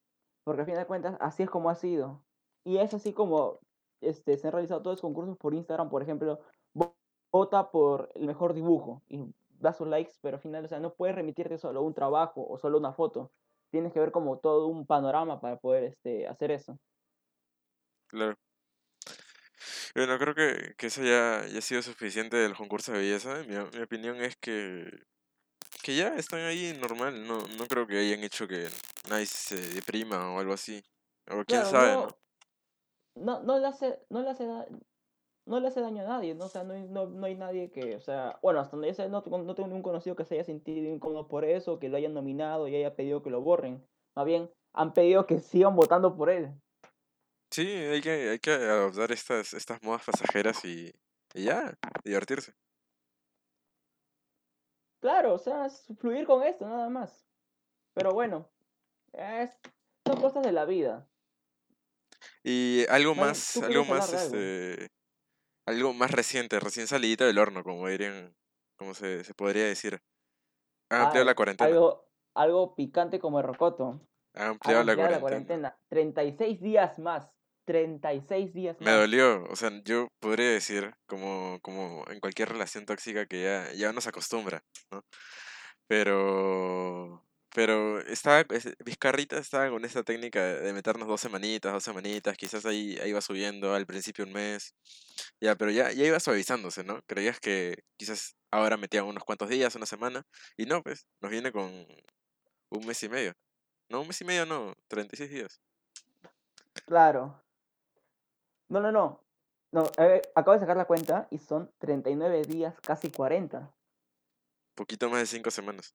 Porque 0.44 0.60
al 0.60 0.66
final 0.66 0.82
de 0.82 0.86
cuentas, 0.86 1.16
así 1.20 1.42
es 1.42 1.50
como 1.50 1.70
ha 1.70 1.74
sido. 1.74 2.22
Y 2.64 2.78
es 2.78 2.94
así 2.94 3.12
como 3.12 3.58
este, 4.00 4.36
se 4.38 4.46
han 4.46 4.52
realizado 4.52 4.82
todos 4.82 4.96
los 4.96 5.02
concursos 5.02 5.36
por 5.38 5.54
Instagram, 5.54 5.88
por 5.88 6.02
ejemplo, 6.02 6.40
vo- 6.74 6.94
vota 7.32 7.70
por 7.70 8.10
el 8.14 8.26
mejor 8.26 8.52
dibujo 8.54 9.02
y 9.08 9.24
da 9.58 9.72
sus 9.72 9.88
likes, 9.88 10.12
pero 10.20 10.36
al 10.36 10.42
final, 10.42 10.64
o 10.64 10.68
sea, 10.68 10.80
no 10.80 10.94
puedes 10.94 11.16
remitirte 11.16 11.58
solo 11.58 11.82
un 11.82 11.94
trabajo 11.94 12.46
o 12.46 12.58
solo 12.58 12.78
una 12.78 12.92
foto. 12.92 13.30
Tienes 13.70 13.92
que 13.92 14.00
ver 14.00 14.12
como 14.12 14.38
todo 14.38 14.66
un 14.68 14.86
panorama 14.86 15.40
para 15.40 15.56
poder 15.58 15.84
este, 15.84 16.28
hacer 16.28 16.50
eso. 16.50 16.78
Claro. 18.06 18.36
Bueno, 19.94 20.18
creo 20.18 20.34
que, 20.34 20.74
que 20.76 20.86
eso 20.88 21.02
ya, 21.02 21.46
ya 21.46 21.58
ha 21.58 21.62
sido 21.62 21.80
suficiente 21.82 22.36
del 22.36 22.54
concurso 22.54 22.92
de 22.92 22.98
belleza. 22.98 23.42
Mi 23.46 23.80
opinión 23.82 24.16
es 24.16 24.36
que, 24.36 24.90
que 25.82 25.96
ya 25.96 26.08
están 26.16 26.40
ahí 26.40 26.76
normal. 26.80 27.26
No, 27.26 27.46
no 27.46 27.66
creo 27.66 27.86
que 27.86 27.98
hayan 27.98 28.24
hecho 28.24 28.48
que 28.48 28.68
nadie 29.08 29.26
se 29.26 29.56
deprima 29.56 30.32
o 30.34 30.40
algo 30.40 30.52
así. 30.54 30.82
O 31.30 31.44
quién 31.44 31.64
Claro, 31.64 31.66
sabe, 31.66 31.96
¿no? 31.96 32.08
no, 33.16 33.42
no, 33.42 33.58
le 33.58 33.66
hace, 33.66 33.98
no 34.10 34.22
le 34.22 34.30
hace, 34.30 34.46
no 35.46 35.60
le 35.60 35.68
hace 35.68 35.80
daño 35.80 36.02
a 36.02 36.06
nadie, 36.06 36.34
¿no? 36.34 36.46
O 36.46 36.48
sea, 36.48 36.64
no 36.64 36.74
hay, 36.74 36.84
no, 36.88 37.06
no 37.06 37.26
hay 37.26 37.34
nadie 37.36 37.70
que, 37.70 37.96
o 37.96 38.00
sea, 38.00 38.38
bueno, 38.42 38.60
hasta 38.60 38.72
donde 38.76 38.88
yo 38.88 38.94
sé, 38.94 39.08
no, 39.08 39.22
tengo- 39.22 39.38
no 39.38 39.54
tengo 39.54 39.68
ningún 39.68 39.82
conocido 39.82 40.16
que 40.16 40.24
se 40.24 40.34
haya 40.34 40.44
sentido 40.44 40.92
incómodo 40.92 41.28
por 41.28 41.44
eso, 41.44 41.78
que 41.78 41.88
lo 41.88 41.96
hayan 41.96 42.14
nominado 42.14 42.68
y 42.68 42.76
haya 42.76 42.96
pedido 42.96 43.22
que 43.22 43.30
lo 43.30 43.40
borren. 43.42 43.84
Más 44.16 44.26
bien, 44.26 44.50
han 44.74 44.94
pedido 44.94 45.26
que 45.26 45.38
sigan 45.40 45.76
votando 45.76 46.16
por 46.16 46.30
él. 46.30 46.52
Sí, 47.50 47.66
hay 47.66 48.00
que, 48.02 48.10
hay 48.30 48.38
que 48.38 48.50
adoptar 48.52 49.12
estas, 49.12 49.54
estas 49.54 49.82
modas 49.82 50.04
pasajeras 50.04 50.64
y, 50.64 50.92
y 51.34 51.44
ya, 51.44 51.74
divertirse. 52.04 52.54
Claro, 55.04 55.34
o 55.34 55.38
sea, 55.38 55.66
es 55.66 55.84
fluir 55.98 56.26
con 56.26 56.42
esto, 56.42 56.66
nada 56.66 56.88
más. 56.88 57.26
Pero 57.92 58.12
bueno, 58.14 58.50
es, 59.12 59.50
son 60.06 60.18
cosas 60.18 60.42
de 60.42 60.50
la 60.50 60.64
vida. 60.64 61.06
Y 62.42 62.86
algo 62.88 63.14
Más 63.14 63.58
algo 63.58 63.84
más, 63.84 64.14
algo. 64.14 64.38
este, 64.38 64.88
algo 65.66 65.92
más 65.92 66.10
reciente, 66.10 66.58
recién 66.58 66.86
salidita 66.86 67.26
del 67.26 67.38
horno, 67.38 67.62
como 67.62 67.86
dirían, 67.86 68.34
como 68.78 68.94
se, 68.94 69.24
se 69.24 69.34
podría 69.34 69.66
decir. 69.66 70.00
Han 70.90 71.02
ampliado 71.02 71.26
la 71.26 71.34
cuarentena, 71.34 71.68
algo, 71.68 72.08
algo 72.34 72.74
picante 72.74 73.18
como 73.18 73.40
el 73.40 73.44
rocoto. 73.44 74.00
Han 74.32 74.52
ampliado 74.52 74.84
la 74.84 74.92
ampliado 74.92 75.10
la 75.10 75.20
cuarentena. 75.20 75.76
cuarentena. 75.76 75.78
36 75.90 76.62
días 76.62 76.98
más. 76.98 77.30
36 77.64 78.52
días 78.54 78.80
Me 78.80 78.90
más. 78.90 79.00
dolió, 79.00 79.44
o 79.44 79.56
sea, 79.56 79.70
yo 79.84 80.08
podría 80.20 80.50
decir, 80.50 80.94
como, 81.06 81.58
como 81.62 82.04
en 82.08 82.20
cualquier 82.20 82.48
relación 82.50 82.86
tóxica 82.86 83.26
que 83.26 83.42
ya, 83.42 83.72
ya 83.72 83.90
uno 83.90 84.00
se 84.00 84.08
acostumbra, 84.10 84.64
¿no? 84.90 85.04
Pero, 85.86 87.24
pero 87.54 88.00
estaba, 88.00 88.40
es- 88.50 88.74
Vizcarrita 88.84 89.38
estaba 89.38 89.70
con 89.70 89.84
esta 89.84 90.02
técnica 90.04 90.42
de 90.44 90.60
de 90.62 90.72
meternos 90.72 91.08
dos 91.08 91.20
semanitas, 91.20 91.72
dos 91.72 91.84
semanitas, 91.84 92.36
quizás 92.36 92.66
ahí, 92.66 92.98
ahí 93.02 93.10
iba 93.10 93.20
subiendo, 93.20 93.74
al 93.74 93.86
principio 93.86 94.24
un 94.24 94.32
mes, 94.32 94.74
ya, 95.40 95.56
pero 95.56 95.70
ya, 95.70 95.92
ya 95.92 96.04
iba 96.06 96.20
suavizándose, 96.20 96.84
¿no? 96.84 97.02
Creías 97.06 97.40
que 97.40 97.84
quizás 97.98 98.36
ahora 98.50 98.76
metían 98.76 99.04
unos 99.06 99.24
cuantos 99.24 99.48
días, 99.50 99.74
una 99.76 99.86
semana, 99.86 100.24
y 100.56 100.66
no, 100.66 100.82
pues, 100.82 101.06
nos 101.20 101.30
viene 101.30 101.52
con 101.52 101.86
un 102.70 102.86
mes 102.86 103.02
y 103.02 103.08
medio. 103.08 103.34
No, 103.90 104.00
un 104.02 104.08
mes 104.08 104.20
y 104.20 104.24
medio 104.24 104.46
no, 104.46 104.74
36 104.88 105.30
días. 105.30 105.60
Claro. 106.86 107.43
No, 108.74 108.80
no, 108.80 108.90
no. 108.90 109.20
No, 109.70 109.84
eh, 109.98 110.20
acabo 110.34 110.54
de 110.54 110.58
sacar 110.58 110.76
la 110.76 110.86
cuenta 110.86 111.28
y 111.30 111.38
son 111.38 111.70
39 111.78 112.42
días, 112.42 112.74
casi 112.80 113.08
40. 113.08 113.72
Poquito 114.74 115.08
más 115.08 115.20
de 115.20 115.26
cinco 115.26 115.52
semanas. 115.52 115.94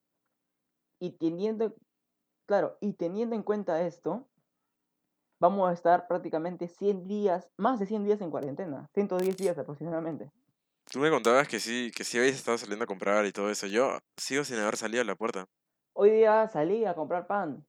Y 0.97 1.11
teniendo, 1.17 1.75
claro, 2.45 2.77
y 2.79 2.93
teniendo 2.93 3.35
en 3.35 3.43
cuenta 3.43 3.81
esto, 3.81 4.29
vamos 5.41 5.69
a 5.69 5.73
estar 5.73 6.07
prácticamente 6.07 6.69
100 6.69 7.05
días, 7.05 7.51
más 7.57 7.81
de 7.81 7.85
100 7.85 8.05
días 8.05 8.21
en 8.21 8.31
cuarentena. 8.31 8.89
110 8.93 9.35
días 9.35 9.57
aproximadamente. 9.57 10.31
Tú 10.89 10.99
me 10.99 11.09
contabas 11.09 11.49
que 11.49 11.59
sí, 11.59 11.91
que 11.93 12.05
sí 12.05 12.17
habéis 12.17 12.35
estado 12.35 12.57
saliendo 12.57 12.85
a 12.85 12.87
comprar 12.87 13.25
y 13.25 13.33
todo 13.33 13.49
eso. 13.49 13.67
Yo 13.67 13.99
sigo 14.15 14.45
sin 14.45 14.57
haber 14.57 14.77
salido 14.77 15.01
a 15.01 15.05
la 15.05 15.15
puerta. 15.15 15.49
Hoy 15.91 16.11
día 16.11 16.47
salí 16.47 16.85
a 16.85 16.95
comprar 16.95 17.27
pan 17.27 17.65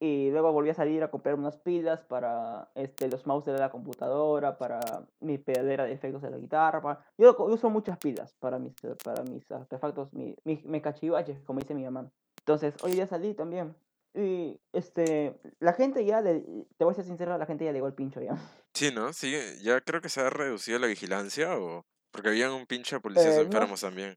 y 0.00 0.30
luego 0.30 0.52
volví 0.52 0.70
a 0.70 0.74
salir 0.74 1.02
a 1.02 1.10
comprar 1.10 1.34
unas 1.34 1.56
pilas 1.56 2.02
para 2.04 2.70
este, 2.74 3.08
los 3.08 3.26
mouse 3.26 3.46
de 3.46 3.58
la 3.58 3.70
computadora, 3.70 4.56
para 4.56 4.80
mi 5.20 5.38
pedalera 5.38 5.84
de 5.84 5.92
efectos 5.92 6.22
de 6.22 6.30
la 6.30 6.38
guitarra. 6.38 6.80
para- 6.80 7.04
Yo 7.18 7.36
uso 7.38 7.68
muchas 7.70 7.98
pilas 7.98 8.34
para 8.34 8.58
mis, 8.58 8.74
para 9.04 9.22
mis 9.24 9.50
artefactos, 9.50 10.12
mi, 10.12 10.36
mi, 10.44 10.62
me 10.64 10.80
cachivaches, 10.80 11.40
como 11.42 11.60
dice 11.60 11.74
mi 11.74 11.84
mamá. 11.84 12.10
Entonces, 12.40 12.74
hoy 12.82 12.92
día 12.92 13.06
salí 13.06 13.34
también. 13.34 13.74
Y 14.14 14.58
este, 14.72 15.38
la 15.60 15.72
gente 15.74 16.04
ya, 16.04 16.20
le, 16.20 16.40
te 16.76 16.84
voy 16.84 16.92
a 16.92 16.94
ser 16.94 17.04
sincero, 17.04 17.36
la 17.36 17.46
gente 17.46 17.64
ya 17.64 17.72
le 17.72 17.78
llegó 17.78 17.86
el 17.88 17.94
pincho 17.94 18.20
ya. 18.20 18.36
Sí, 18.74 18.90
¿no? 18.94 19.12
Sí, 19.12 19.34
ya 19.62 19.80
creo 19.80 20.00
que 20.00 20.08
se 20.08 20.20
ha 20.20 20.30
reducido 20.30 20.78
la 20.78 20.86
vigilancia 20.86 21.56
o... 21.58 21.84
Porque 22.10 22.28
habían 22.30 22.52
un 22.52 22.66
pinche 22.66 22.96
de 22.96 23.00
policías 23.00 23.34
Eh, 23.34 23.38
no, 23.40 23.44
enfermos 23.44 23.80
también. 23.82 24.16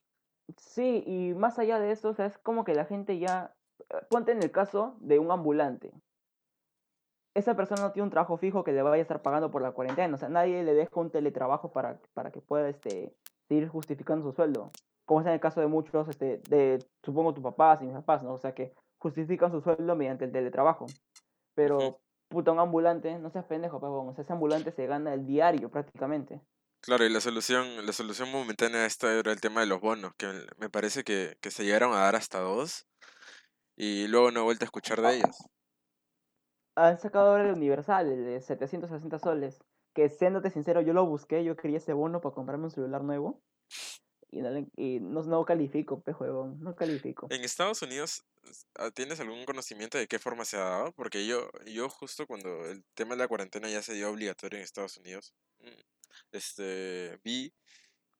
sí, 0.57 1.03
y 1.05 1.33
más 1.33 1.59
allá 1.59 1.79
de 1.79 1.91
eso, 1.91 2.09
o 2.09 2.13
sea, 2.13 2.25
es 2.27 2.38
como 2.38 2.63
que 2.63 2.73
la 2.73 2.85
gente 2.85 3.19
ya, 3.19 3.53
ponte 4.09 4.31
en 4.31 4.43
el 4.43 4.51
caso 4.51 4.95
de 5.00 5.19
un 5.19 5.31
ambulante. 5.31 5.91
esa 7.33 7.55
persona 7.55 7.83
no 7.83 7.91
tiene 7.91 8.05
un 8.05 8.09
trabajo 8.09 8.38
fijo 8.38 8.63
que 8.63 8.73
le 8.73 8.81
vaya 8.81 8.95
a 8.95 9.01
estar 9.01 9.21
pagando 9.21 9.51
por 9.51 9.61
la 9.61 9.71
cuarentena. 9.71 10.15
O 10.15 10.17
sea, 10.17 10.29
nadie 10.29 10.63
le 10.63 10.73
deja 10.73 11.00
un 11.00 11.11
teletrabajo 11.11 11.71
para, 11.71 12.00
para 12.13 12.31
que 12.31 12.41
pueda 12.41 12.67
este, 12.69 13.15
seguir 13.47 13.69
justificando 13.69 14.29
su 14.29 14.35
sueldo. 14.35 14.71
Como 15.05 15.21
es 15.21 15.27
en 15.27 15.33
el 15.33 15.39
caso 15.39 15.61
de 15.61 15.67
muchos, 15.67 16.07
este, 16.09 16.41
de, 16.50 16.79
supongo, 17.03 17.33
tus 17.33 17.43
papás 17.43 17.81
y 17.81 17.85
mis 17.85 17.95
papás, 17.95 18.23
¿no? 18.23 18.33
O 18.33 18.38
sea, 18.38 18.53
que 18.53 18.73
justifican 18.97 19.51
su 19.51 19.61
sueldo 19.61 19.95
mediante 19.95 20.25
el 20.25 20.31
teletrabajo. 20.31 20.88
Pero, 21.55 22.00
puta, 22.29 22.51
un 22.51 22.59
ambulante, 22.59 23.17
no 23.17 23.29
seas 23.29 23.45
pendejo, 23.45 23.79
pebón. 23.79 24.09
O 24.09 24.13
sea, 24.13 24.23
ese 24.23 24.33
ambulante 24.33 24.71
se 24.71 24.85
gana 24.85 25.13
el 25.13 25.25
diario 25.25 25.69
prácticamente. 25.69 26.41
Claro, 26.81 27.05
y 27.05 27.09
la 27.09 27.21
solución, 27.21 27.85
la 27.85 27.93
solución 27.93 28.31
momentánea 28.31 28.81
a 28.81 28.85
esto 28.85 29.09
era 29.09 29.31
el 29.31 29.39
tema 29.39 29.61
de 29.61 29.67
los 29.67 29.79
bonos, 29.79 30.13
que 30.15 30.27
me 30.57 30.69
parece 30.69 31.03
que, 31.03 31.38
que 31.39 31.51
se 31.51 31.63
llegaron 31.63 31.93
a 31.93 31.97
dar 31.97 32.15
hasta 32.15 32.39
dos 32.39 32.88
y 33.75 34.07
luego 34.07 34.31
no 34.31 34.41
he 34.41 34.43
vuelto 34.43 34.65
a 34.65 34.67
escuchar 34.67 35.01
de 35.01 35.17
ellos. 35.17 35.37
Han 36.75 36.99
sacado 36.99 37.31
ahora 37.31 37.45
el 37.45 37.53
universal, 37.53 38.09
el 38.09 38.23
de 38.25 38.41
760 38.41 39.19
soles. 39.19 39.59
Que 39.93 40.09
siéndote 40.09 40.49
sincero, 40.49 40.81
yo 40.81 40.93
lo 40.93 41.05
busqué, 41.05 41.43
yo 41.43 41.55
quería 41.55 41.77
ese 41.77 41.93
bono 41.93 42.21
para 42.21 42.33
comprarme 42.33 42.65
un 42.65 42.71
celular 42.71 43.03
nuevo. 43.03 43.41
Y 44.31 44.41
no, 44.41 44.49
y 44.77 45.01
no, 45.01 45.23
no 45.23 45.43
califico, 45.43 46.01
pe 46.01 46.13
huevón, 46.13 46.57
no 46.61 46.73
califico. 46.73 47.27
En 47.29 47.43
Estados 47.43 47.81
Unidos, 47.81 48.23
ah, 48.75 48.89
¿tienes 48.91 49.19
algún 49.19 49.43
conocimiento 49.43 49.97
de 49.97 50.07
qué 50.07 50.19
forma 50.19 50.45
se 50.45 50.55
ha 50.55 50.61
dado? 50.61 50.93
Porque 50.93 51.27
yo, 51.27 51.49
yo 51.65 51.89
justo 51.89 52.25
cuando 52.25 52.65
el 52.65 52.85
tema 52.93 53.15
de 53.15 53.19
la 53.19 53.27
cuarentena 53.27 53.69
ya 53.69 53.81
se 53.81 53.93
dio 53.93 54.09
obligatorio 54.09 54.57
en 54.57 54.63
Estados 54.63 54.95
Unidos, 54.95 55.33
mm, 55.59 55.81
este, 56.31 57.19
vi 57.25 57.53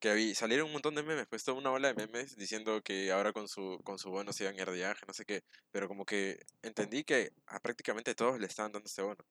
que 0.02 0.10
había, 0.10 0.36
salieron 0.36 0.68
un 0.68 0.74
montón 0.74 0.96
de 0.96 1.04
memes, 1.04 1.28
pues 1.30 1.44
toda 1.46 1.58
una 1.58 1.72
ola 1.72 1.90
de 1.90 1.94
memes 1.96 2.36
diciendo 2.36 2.82
que 2.84 3.12
ahora 3.12 3.32
con 3.34 3.48
su, 3.48 3.80
con 3.86 4.00
su 4.00 4.12
bono 4.12 4.34
se 4.34 4.44
iban 4.44 4.56
a 4.58 4.62
ir 4.62 4.68
de 4.68 4.74
viaje, 4.76 5.06
no 5.08 5.14
sé 5.14 5.26
qué, 5.26 5.42
pero 5.72 5.88
como 5.88 6.06
que 6.06 6.40
entendí 6.64 7.04
que 7.04 7.32
a 7.48 7.60
prácticamente 7.60 8.16
todos 8.16 8.40
le 8.40 8.48
estaban 8.48 8.72
dando 8.74 8.88
este 8.88 9.04
bono. 9.04 9.24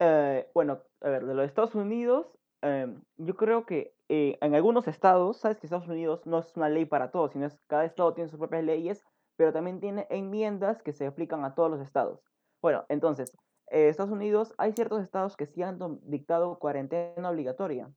Eh, 0.00 0.48
bueno, 0.54 0.82
a 1.00 1.08
ver, 1.10 1.26
de 1.26 1.34
los 1.34 1.46
Estados 1.46 1.74
Unidos, 1.74 2.26
em, 2.62 3.02
yo 3.16 3.36
creo 3.36 3.66
que 3.66 3.94
eh, 4.08 4.38
en 4.40 4.54
algunos 4.54 4.88
estados, 4.88 5.38
sabes 5.38 5.58
que 5.58 5.66
Estados 5.66 5.88
Unidos 5.88 6.22
no 6.26 6.38
es 6.38 6.56
una 6.56 6.68
ley 6.68 6.86
para 6.86 7.10
todos, 7.10 7.32
sino 7.32 7.46
es 7.46 7.60
cada 7.66 7.84
estado 7.84 8.14
tiene 8.14 8.30
sus 8.30 8.38
propias 8.38 8.64
leyes, 8.64 9.04
pero 9.36 9.52
también 9.52 9.80
tiene 9.80 10.06
enmiendas 10.10 10.82
que 10.82 10.92
se 10.92 11.06
aplican 11.06 11.44
a 11.44 11.54
todos 11.54 11.70
los 11.70 11.80
estados. 11.80 12.20
Bueno, 12.62 12.86
entonces, 12.88 13.36
eh, 13.70 13.88
Estados 13.88 14.12
Unidos 14.12 14.54
hay 14.58 14.72
ciertos 14.72 15.02
estados 15.02 15.36
que 15.36 15.46
sí 15.46 15.62
han 15.62 15.78
dictado 16.02 16.58
cuarentena 16.58 17.30
obligatoria 17.30 17.92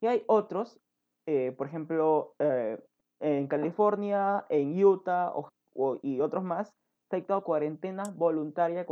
y 0.00 0.06
hay 0.06 0.24
otros, 0.26 0.80
eh, 1.26 1.52
por 1.56 1.66
ejemplo, 1.66 2.34
eh, 2.38 2.78
en 3.20 3.46
California, 3.46 4.44
en 4.48 4.84
Utah 4.84 5.32
y 6.02 6.20
otros 6.20 6.42
más, 6.42 6.74
se 7.08 7.16
ha 7.16 7.18
dictado 7.18 7.44
cuarentena 7.44 8.02
voluntaria, 8.16 8.84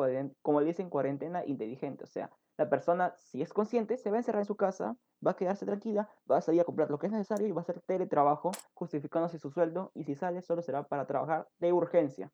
como 0.43 0.61
dicen, 0.61 0.89
cuarentena 0.89 1.45
inteligente. 1.47 2.05
O 2.05 2.07
sea, 2.07 2.31
la 2.59 2.69
persona, 2.69 3.15
si 3.17 3.43
es 3.43 3.53
consciente, 3.53 3.97
se 3.97 4.11
va 4.11 4.17
a 4.17 4.21
encerrar 4.21 4.43
en 4.43 4.47
su 4.47 4.57
casa, 4.57 4.97
va 5.27 5.33
a 5.33 5.37
quedarse 5.37 5.67
tranquila, 5.67 6.09
va 6.31 6.37
a 6.37 6.43
salir 6.43 6.61
a 6.61 6.65
comprar 6.65 6.91
lo 6.91 6.99
que 6.99 7.07
es 7.07 7.13
necesario 7.13 7.49
y 7.49 7.53
va 7.53 7.63
a 7.63 7.63
hacer 7.63 7.81
teletrabajo, 7.81 8.53
justificándose 8.75 9.39
su 9.39 9.51
sueldo, 9.51 9.91
y 9.95 10.05
si 10.05 10.15
sale, 10.15 10.43
solo 10.43 10.63
será 10.63 10.85
para 10.85 11.07
trabajar 11.07 11.49
de 11.59 11.73
urgencia. 11.73 12.31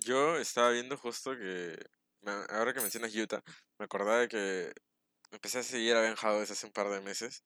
Yo 0.00 0.38
estaba 0.38 0.70
viendo 0.70 0.96
justo 0.96 1.36
que, 1.36 1.76
ahora 2.50 2.72
que 2.72 2.80
mencionas 2.80 3.14
Utah, 3.14 3.42
me 3.78 3.84
acordaba 3.84 4.20
de 4.20 4.28
que 4.28 4.72
empecé 5.30 5.58
a 5.58 5.62
seguir 5.62 5.94
a 5.96 6.00
Ben 6.00 6.14
Howes 6.22 6.50
hace 6.50 6.66
un 6.66 6.72
par 6.72 6.88
de 6.88 7.00
meses 7.00 7.42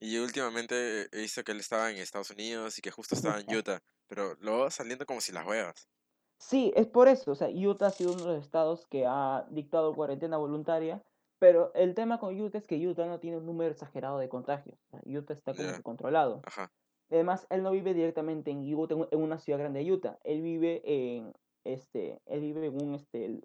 y 0.00 0.18
últimamente 0.18 1.08
he 1.12 1.20
visto 1.20 1.42
que 1.44 1.52
él 1.52 1.60
estaba 1.60 1.90
en 1.90 1.96
Estados 1.96 2.30
Unidos 2.30 2.78
y 2.78 2.82
que 2.82 2.90
justo 2.90 3.14
estaba 3.14 3.40
en 3.40 3.54
Utah, 3.54 3.80
pero 4.08 4.34
luego 4.40 4.70
saliendo 4.70 5.06
como 5.06 5.20
si 5.20 5.32
las 5.32 5.46
huevas. 5.46 5.88
Sí, 6.38 6.72
es 6.74 6.88
por 6.88 7.08
eso. 7.08 7.32
O 7.32 7.34
sea, 7.34 7.48
Utah 7.48 7.86
ha 7.86 7.90
sido 7.90 8.12
uno 8.12 8.24
de 8.24 8.34
los 8.34 8.44
estados 8.44 8.86
que 8.86 9.06
ha 9.06 9.46
dictado 9.50 9.94
cuarentena 9.94 10.36
voluntaria, 10.36 11.00
pero 11.38 11.72
el 11.74 11.94
tema 11.94 12.18
con 12.18 12.38
Utah 12.38 12.58
es 12.58 12.66
que 12.66 12.84
Utah 12.86 13.06
no 13.06 13.20
tiene 13.20 13.36
un 13.36 13.46
número 13.46 13.70
exagerado 13.70 14.18
de 14.18 14.28
contagios. 14.28 14.78
Utah 15.04 15.34
está 15.34 15.54
como 15.54 15.72
que 15.72 15.82
controlado. 15.82 16.42
ajá, 16.44 16.70
Además, 17.10 17.46
él 17.50 17.62
no 17.62 17.72
vive 17.72 17.94
directamente 17.94 18.50
en 18.50 18.74
Utah, 18.74 18.94
en 19.10 19.22
una 19.22 19.38
ciudad 19.38 19.58
grande 19.58 19.84
de 19.84 19.92
Utah. 19.92 20.18
Él 20.24 20.40
vive 20.40 20.82
en, 20.84 21.32
este, 21.64 22.20
él 22.26 22.40
vive 22.40 22.66
en 22.66 22.82
un, 22.82 22.94
este, 22.94 23.40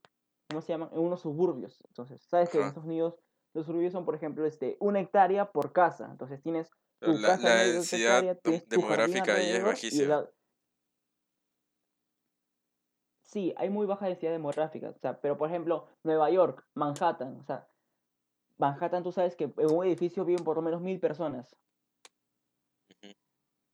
¿cómo 0.49 0.61
se 0.61 0.73
llama? 0.73 0.89
En 0.93 0.99
unos 0.99 1.21
suburbios. 1.21 1.81
Entonces, 1.87 2.21
sabes 2.21 2.49
que 2.49 2.57
en. 2.59 2.67
Estados 2.67 2.85
Unidos 2.85 3.19
los 3.53 3.65
suburbios 3.65 3.93
son, 3.93 4.05
por 4.05 4.15
ejemplo, 4.15 4.45
este, 4.45 4.77
una 4.79 4.99
hectárea 4.99 5.51
por 5.51 5.73
casa. 5.73 6.09
Entonces 6.11 6.41
tienes 6.41 6.69
tu 6.99 7.13
La, 7.13 7.29
casa 7.29 7.49
la 7.49 7.55
densidad 7.63 8.17
hectárea, 8.17 8.35
tienes 8.35 8.69
demográfica 8.69 9.35
ahí 9.35 9.49
es 9.49 9.63
bajísima. 9.63 10.07
la... 10.07 10.29
Sí, 13.23 13.53
hay 13.57 13.69
muy 13.69 13.85
baja 13.85 14.05
densidad 14.05 14.31
demográfica. 14.31 14.89
O 14.89 14.99
sea, 14.99 15.19
pero 15.19 15.37
por 15.37 15.49
ejemplo, 15.49 15.87
Nueva 16.03 16.29
York, 16.29 16.65
Manhattan, 16.75 17.39
o 17.39 17.43
sea, 17.43 17.67
Manhattan 18.57 19.03
tú 19.03 19.11
sabes 19.11 19.35
que 19.35 19.45
en 19.45 19.71
un 19.71 19.85
edificio 19.85 20.23
viven 20.23 20.43
por 20.43 20.55
lo 20.55 20.61
menos 20.61 20.81
mil 20.81 20.99
personas. 20.99 21.55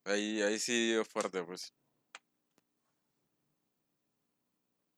Ahí, 0.06 0.42
ahí 0.42 0.60
sí 0.60 0.92
dio 0.92 1.06
fuerte, 1.06 1.44
pues. 1.44 1.74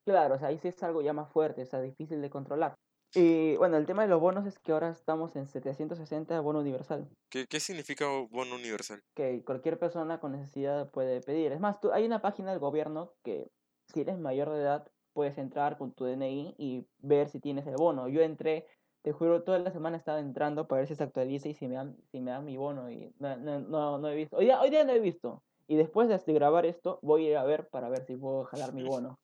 Claro, 0.06 0.36
o 0.36 0.40
sea, 0.40 0.50
ahí 0.50 0.60
sí 0.60 0.68
es 0.68 0.84
algo 0.84 1.02
ya 1.02 1.14
más 1.14 1.32
fuerte, 1.32 1.64
o 1.64 1.66
sea, 1.66 1.82
difícil 1.82 2.22
de 2.22 2.30
controlar. 2.30 2.76
Y 3.16 3.56
bueno, 3.58 3.78
el 3.78 3.86
tema 3.86 4.04
de 4.04 4.10
los 4.10 4.20
bonos 4.20 4.46
es 4.46 4.60
que 4.60 4.72
ahora 4.72 4.90
estamos 4.90 5.36
en 5.36 5.48
760 5.48 6.40
bono 6.42 6.60
universal, 6.60 7.08
¿Qué, 7.32 7.48
qué 7.48 7.60
significa 7.60 8.06
bono 8.30 8.56
universal? 8.56 9.02
que 9.16 9.44
cualquier 9.44 9.80
persona 9.80 10.20
con 10.20 10.34
necesidad 10.34 10.92
puede 10.92 11.22
pedir. 11.22 11.52
Es 11.54 11.60
más, 11.60 11.80
tú, 11.80 11.92
hay 11.92 12.06
una 12.06 12.22
página 12.22 12.52
del 12.52 12.60
gobierno 12.60 13.14
que 13.24 13.48
si 13.88 14.02
eres 14.02 14.20
mayor 14.20 14.50
de 14.50 14.62
edad 14.62 14.92
puedes 15.14 15.38
entrar 15.38 15.78
con 15.78 15.94
tu 15.94 16.06
DNI 16.06 16.56
y 16.58 16.86
ver 17.00 17.30
si 17.30 17.40
tienes 17.40 17.66
el 17.68 17.76
bono. 17.78 18.10
Yo 18.10 18.22
entré, 18.22 18.68
te 19.02 19.14
juro, 19.14 19.44
toda 19.44 19.60
la 19.60 19.72
semana 19.72 19.96
estaba 19.96 20.20
entrando 20.20 20.68
para 20.68 20.82
ver 20.82 20.88
si 20.90 20.96
se 20.96 21.04
actualiza 21.04 21.48
y 21.48 21.56
si 21.56 21.68
me 21.68 21.76
dan, 21.76 21.96
si 22.12 22.20
me 22.20 22.32
dan 22.32 22.44
mi 22.44 22.58
bono 22.58 22.92
y 22.92 23.14
no, 23.20 23.38
no, 23.38 23.60
no, 23.62 23.98
no 23.98 24.10
he 24.10 24.16
visto. 24.16 24.36
Hoy 24.36 24.46
día, 24.46 24.60
hoy 24.60 24.70
día 24.70 24.84
no 24.84 24.92
he 24.92 25.00
visto. 25.00 25.42
Y 25.68 25.78
después 25.78 26.10
de 26.10 26.34
grabar 26.34 26.66
esto, 26.66 27.00
voy 27.02 27.26
a 27.26 27.30
ir 27.30 27.38
a 27.38 27.46
ver 27.46 27.70
para 27.70 27.90
ver 27.90 28.06
si 28.06 28.18
puedo 28.18 28.44
jalar 28.44 28.74
mi 28.74 28.84
bono. 29.00 29.18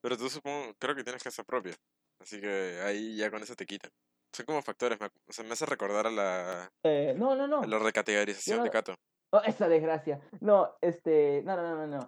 Pero 0.00 0.16
tú 0.16 0.28
supongo, 0.28 0.74
creo 0.78 0.94
que 0.94 1.04
tienes 1.04 1.22
casa 1.22 1.42
propia. 1.44 1.74
Así 2.20 2.40
que 2.40 2.80
ahí 2.84 3.16
ya 3.16 3.30
con 3.30 3.42
eso 3.42 3.54
te 3.54 3.66
quitan. 3.66 3.90
Son 4.32 4.44
como 4.46 4.62
factores, 4.62 5.00
me, 5.00 5.06
ac- 5.06 5.12
o 5.26 5.32
sea, 5.32 5.44
me 5.44 5.52
hace 5.52 5.66
recordar 5.66 6.06
a 6.06 6.10
la, 6.10 6.72
Eh, 6.84 7.14
no, 7.16 7.34
no, 7.34 7.44
a 7.44 7.46
no. 7.46 7.62
la 7.62 7.78
recategorización 7.78 8.62
de 8.62 8.70
Cato. 8.70 8.94
Oh, 9.30 9.40
esa 9.44 9.68
desgracia. 9.68 10.20
No, 10.40 10.74
este, 10.80 11.42
no, 11.44 11.56
no, 11.56 11.62
no, 11.62 11.86
no, 11.86 11.98
no. 11.98 12.06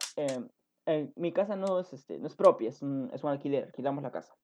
em, 0.86 1.12
mi 1.16 1.32
casa 1.32 1.54
no 1.56 1.80
es, 1.80 1.92
este, 1.92 2.18
no 2.18 2.26
es 2.26 2.34
propia, 2.34 2.70
es 2.70 2.82
un, 2.82 3.10
es 3.12 3.22
un 3.22 3.30
alquiler, 3.30 3.64
alquilamos 3.64 4.02
la 4.02 4.10
casa. 4.10 4.34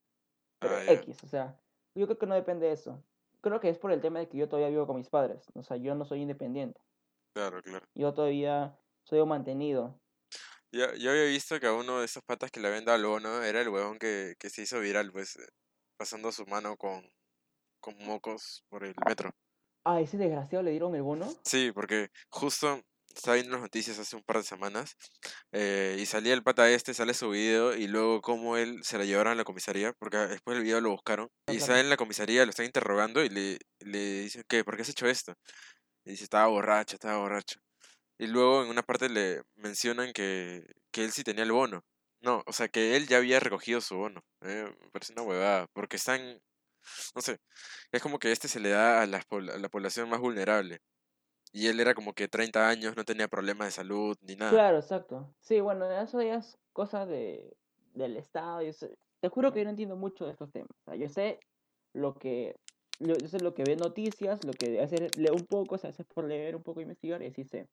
Pero 0.59 0.77
Ah, 0.77 0.93
X, 0.93 1.23
o 1.25 1.29
sea, 1.29 1.59
yo 1.95 2.07
creo 2.07 2.19
que 2.19 2.27
no 2.27 2.35
depende 2.35 2.67
de 2.67 2.73
eso. 2.73 3.03
Creo 3.41 3.61
que 3.61 3.69
es 3.69 3.79
por 3.79 3.93
el 3.93 4.01
tema 4.01 4.19
de 4.19 4.29
que 4.29 4.39
yo 4.39 4.49
todavía 4.49 4.69
vivo 4.71 4.87
con 4.87 4.97
mis 4.97 5.09
padres. 5.09 5.47
O 5.55 5.63
sea, 5.63 5.77
yo 5.77 5.95
no 5.95 6.05
soy 6.05 6.23
independiente. 6.23 6.81
claro, 7.33 7.63
claro. 7.63 7.87
Yo 7.95 8.13
todavía 8.15 8.79
soy 9.05 9.21
un 9.21 9.29
mantenido. 9.29 9.99
Yo, 10.73 10.95
yo 10.95 11.11
había 11.11 11.25
visto 11.25 11.59
que 11.61 11.67
a 11.67 11.73
uno 11.73 12.01
de 12.01 12.07
esos 12.07 12.23
patas 12.25 12.51
que 12.51 12.61
le 12.61 12.71
venda 12.71 12.95
al 12.95 13.05
bono 13.05 13.43
era 13.43 13.61
el 13.61 13.69
huevón 13.69 13.99
que, 13.99 14.35
que 14.39 14.51
se 14.51 14.63
hizo 14.63 14.81
viral, 14.81 15.13
pues, 15.13 15.37
eh, 15.37 15.47
pasando 15.97 16.33
su 16.33 16.45
mano 16.47 16.77
con, 16.77 17.09
con 17.81 17.97
mocos 17.99 18.65
por 18.69 18.85
el 18.85 18.95
metro. 19.07 19.33
Ah, 19.85 20.01
ese 20.03 20.19
desgraciado 20.19 20.63
le 20.65 20.73
dieron 20.73 20.95
el 20.95 21.03
bono. 21.03 21.35
Sí, 21.45 21.71
porque 21.73 22.09
justo 22.29 22.83
estaba 23.15 23.37
viendo 23.37 23.53
las 23.53 23.63
noticias 23.63 23.99
hace 23.99 24.17
un 24.17 24.23
par 24.23 24.39
de 24.39 24.43
semanas 24.43 24.97
eh, 25.53 25.97
y 25.99 26.07
salía 26.07 26.35
el 26.35 26.43
pata 26.43 26.69
este, 26.71 26.93
sale 26.93 27.15
su 27.15 27.31
video 27.31 27.75
y 27.75 27.87
luego 27.87 28.21
como 28.21 28.57
él 28.57 28.81
se 28.85 28.99
la 28.99 29.05
llevaron 29.05 29.33
a 29.33 29.37
la 29.37 29.45
comisaría, 29.45 29.93
porque 29.99 30.19
después 30.19 30.57
del 30.57 30.65
video 30.65 30.81
lo 30.81 30.91
buscaron 30.91 31.29
No, 31.49 31.55
y 31.55 31.57
claro. 31.57 31.67
sale 31.67 31.81
en 31.81 31.89
la 31.91 31.97
comisaría, 31.97 32.45
lo 32.45 32.51
están 32.51 32.67
interrogando 32.67 33.25
y 33.25 33.29
le, 33.31 33.59
le 33.81 34.23
dicen, 34.23 34.45
¿qué? 34.49 34.65
¿Por 34.65 34.77
qué 34.77 34.83
has 34.83 34.89
hecho 34.91 35.07
esto? 35.07 35.35
Y 36.05 36.13
dice, 36.13 36.25
estaba 36.25 36.49
borracho, 36.49 36.97
estaba 36.97 37.19
borracho. 37.19 37.61
Y 38.19 38.27
luego 38.29 38.63
en 38.63 38.71
una 38.71 38.83
parte 38.83 39.09
le 39.09 39.43
mencionan 39.57 40.13
que, 40.13 40.65
que 40.93 41.05
él 41.05 41.13
sí 41.13 41.25
tenía 41.25 41.45
el 41.45 41.53
bono. 41.53 41.85
No, 42.21 42.43
o 42.47 42.53
sea, 42.53 42.69
que 42.69 42.97
él 42.97 43.07
ya 43.09 43.19
había 43.19 43.41
recogido 43.41 43.81
su 43.81 43.97
bono. 43.97 44.23
eh, 44.43 44.67
me 44.81 44.91
parece 44.91 45.13
una 45.13 45.23
huevada, 45.23 45.67
porque 45.73 45.97
están, 45.97 46.41
no 47.15 47.23
sé, 47.23 47.39
es 47.93 48.03
como 48.03 48.19
que 48.19 48.33
este 48.33 48.49
se 48.49 48.61
le 48.61 48.71
da 48.71 49.03
a 49.03 49.07
la, 49.07 49.25
la 49.59 49.69
población 49.69 50.09
más 50.11 50.21
vulnerable. 50.21 50.81
Y 51.53 51.69
él 51.69 51.81
era 51.81 51.95
como 51.95 52.15
que 52.15 52.29
30 52.29 52.69
años, 52.69 52.97
no 52.97 53.05
tenía 53.05 53.29
problemas 53.29 53.69
de 53.69 53.73
salud 53.73 54.17
ni 54.23 54.37
nada. 54.37 54.65
Claro, 54.65 54.79
exacto. 54.79 55.35
Sí, 55.41 55.61
bueno, 55.61 55.91
eso 55.91 56.23
ya 56.23 56.37
es 56.37 56.57
cosa 56.73 57.05
de, 57.07 57.57
del 57.95 58.17
Estado. 58.17 58.63
yo 58.63 58.73
sé- 58.73 58.95
te 59.21 59.29
juro 59.29 59.53
que 59.53 59.61
yo 59.61 59.65
no 59.65 59.71
entiendo 59.71 59.97
mucho 59.97 60.25
de 60.27 60.33
estos 60.33 60.51
temas. 60.53 60.71
O 60.87 60.91
sea, 60.91 60.97
yo 60.97 61.09
sé 61.09 61.41
lo 61.93 62.15
que, 62.15 62.57
yo, 63.01 63.15
sé 63.29 63.41
lo 63.41 63.55
que 63.55 63.65
ve 63.65 63.77
noticias, 63.77 64.45
lo 64.45 64.53
que 64.53 64.81
hace, 64.81 65.09
leo 65.19 65.35
un 65.35 65.47
poco, 65.47 65.75
o 65.77 65.79
sea, 65.79 65.91
hace 65.91 66.05
por 66.05 66.25
leer 66.25 66.55
un 66.57 66.63
poco, 66.63 66.81
investigar 66.81 67.23
y 67.23 67.27
así 67.27 67.45
sé. 67.45 67.67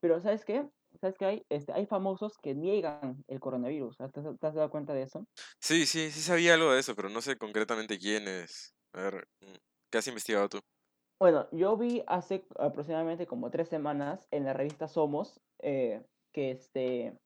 Pero 0.00 0.20
¿sabes 0.20 0.44
qué? 0.44 0.68
¿Sabes 1.00 1.16
qué 1.18 1.24
hay? 1.26 1.46
Este, 1.48 1.72
hay 1.72 1.86
famosos 1.86 2.38
que 2.38 2.54
niegan 2.54 3.24
el 3.28 3.40
coronavirus. 3.40 3.96
¿Te 3.98 4.04
has, 4.04 4.12
te 4.12 4.46
has 4.46 4.54
dado 4.54 4.70
cuenta 4.70 4.94
de 4.94 5.02
eso? 5.02 5.26
Sí, 5.60 5.86
sí, 5.86 6.10
sí 6.10 6.20
sabía 6.20 6.54
algo 6.54 6.72
de 6.72 6.80
eso, 6.80 6.94
pero 6.94 7.08
no 7.08 7.20
sé 7.20 7.36
concretamente 7.36 7.98
quién 7.98 8.28
es. 8.28 8.74
A 8.92 9.02
ver, 9.02 9.28
mm, 9.40 9.56
¿qué 9.90 9.98
has 9.98 10.06
investigado 10.06 10.48
tú? 10.48 10.60
Bueno, 11.18 11.48
yo 11.50 11.76
vi 11.76 12.02
hace 12.06 12.46
aproximadamente 12.58 13.26
como 13.26 13.50
tres 13.50 13.68
semanas 13.68 14.26
en 14.30 14.44
la 14.44 14.52
revista 14.52 14.86
Somos 14.86 15.40
eh, 15.60 16.04
que 16.32 16.50
este, 16.50 17.18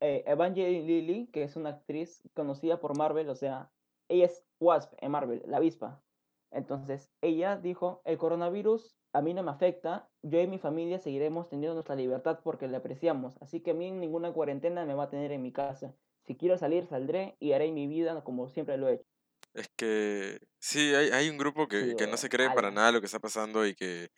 eh, 0.00 0.24
Evangeline 0.26 0.86
Lilly, 0.86 1.26
que 1.28 1.44
es 1.44 1.54
una 1.54 1.70
actriz 1.70 2.20
conocida 2.34 2.80
por 2.80 2.96
Marvel, 2.96 3.28
o 3.28 3.36
sea, 3.36 3.70
ella 4.08 4.26
es 4.26 4.44
Wasp 4.60 4.92
en 4.98 5.12
Marvel, 5.12 5.42
la 5.46 5.58
avispa. 5.58 6.02
Entonces, 6.50 7.10
ella 7.20 7.56
dijo, 7.56 8.02
el 8.04 8.18
coronavirus 8.18 8.97
a 9.12 9.22
mí 9.22 9.34
no 9.34 9.42
me 9.42 9.50
afecta, 9.50 10.10
yo 10.22 10.40
y 10.40 10.46
mi 10.46 10.58
familia 10.58 10.98
seguiremos 10.98 11.48
teniendo 11.48 11.74
nuestra 11.74 11.94
libertad 11.96 12.40
porque 12.44 12.68
la 12.68 12.78
apreciamos, 12.78 13.36
así 13.42 13.60
que 13.60 13.72
a 13.72 13.74
mí 13.74 13.90
ninguna 13.90 14.32
cuarentena 14.32 14.84
me 14.86 14.94
va 14.94 15.04
a 15.04 15.10
tener 15.10 15.32
en 15.32 15.42
mi 15.42 15.52
casa. 15.52 15.94
Si 16.24 16.36
quiero 16.36 16.58
salir, 16.58 16.86
saldré 16.86 17.36
y 17.40 17.52
haré 17.52 17.72
mi 17.72 17.86
vida 17.86 18.22
como 18.24 18.48
siempre 18.48 18.76
lo 18.78 18.88
he 18.88 18.94
hecho. 18.94 19.06
Es 19.54 19.68
que 19.76 20.38
sí, 20.60 20.94
hay, 20.94 21.10
hay 21.10 21.28
un 21.30 21.38
grupo 21.38 21.68
que, 21.68 21.80
Sí, 21.80 21.94
que 21.96 22.06
no 22.06 22.16
se 22.16 22.28
cree 22.28 22.50
para 22.50 22.70
nada 22.70 22.92
lo 22.92 23.00
que 23.00 23.06
está 23.06 23.18
pasando 23.18 23.66
y 23.66 23.74
que 23.74 24.08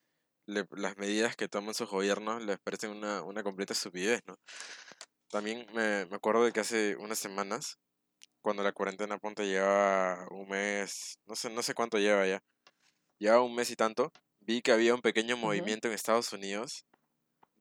le- 0.46 0.66
las 0.72 0.96
medidas 0.98 1.36
que 1.36 1.48
toman 1.48 1.74
sus 1.74 1.90
gobiernos 1.90 2.44
les 2.44 2.58
parecen 2.60 2.90
una, 2.92 3.22
una 3.24 3.42
completa 3.44 3.74
estupidez, 3.74 4.22
¿no? 4.26 4.36
También 5.30 5.66
me, 5.74 6.06
me 6.06 6.16
acuerdo 6.16 6.44
de 6.44 6.52
que 6.52 6.60
hace 6.60 6.96
unas 6.96 7.18
semanas, 7.18 7.78
cuando 8.42 8.62
la 8.64 8.72
cuarentena 8.72 9.18
ponte 9.18 9.46
llevaba 9.46 10.26
un 10.32 10.48
mes, 10.48 11.16
no 11.26 11.36
sé, 11.36 11.50
no 11.50 11.62
sé 11.62 11.74
cuánto 11.74 11.98
lleva 11.98 12.26
ya, 12.26 12.40
llevaba 13.18 13.42
un 13.44 13.54
mes 13.56 13.70
y 13.70 13.76
tanto, 13.76 14.12
vi 14.40 14.62
que 14.62 14.72
había 14.72 14.94
un 14.94 15.02
pequeño 15.02 15.36
movimiento 15.36 15.88
en 15.88 15.94
Estados 15.94 16.32
Unidos 16.32 16.84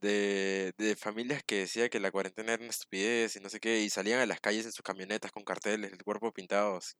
de, 0.01 0.73
de 0.77 0.95
familias 0.95 1.43
que 1.43 1.59
decía 1.59 1.89
que 1.89 1.99
la 1.99 2.11
cuarentena 2.11 2.53
era 2.53 2.61
una 2.63 2.71
estupidez 2.71 3.35
y 3.35 3.39
no 3.39 3.49
sé 3.49 3.59
qué, 3.59 3.81
y 3.81 3.89
salían 3.89 4.19
a 4.19 4.25
las 4.25 4.39
calles 4.39 4.65
en 4.65 4.71
sus 4.71 4.83
camionetas 4.83 5.31
con 5.31 5.43
carteles, 5.43 5.91
el 5.91 6.03
cuerpo 6.03 6.31
pintados, 6.33 6.97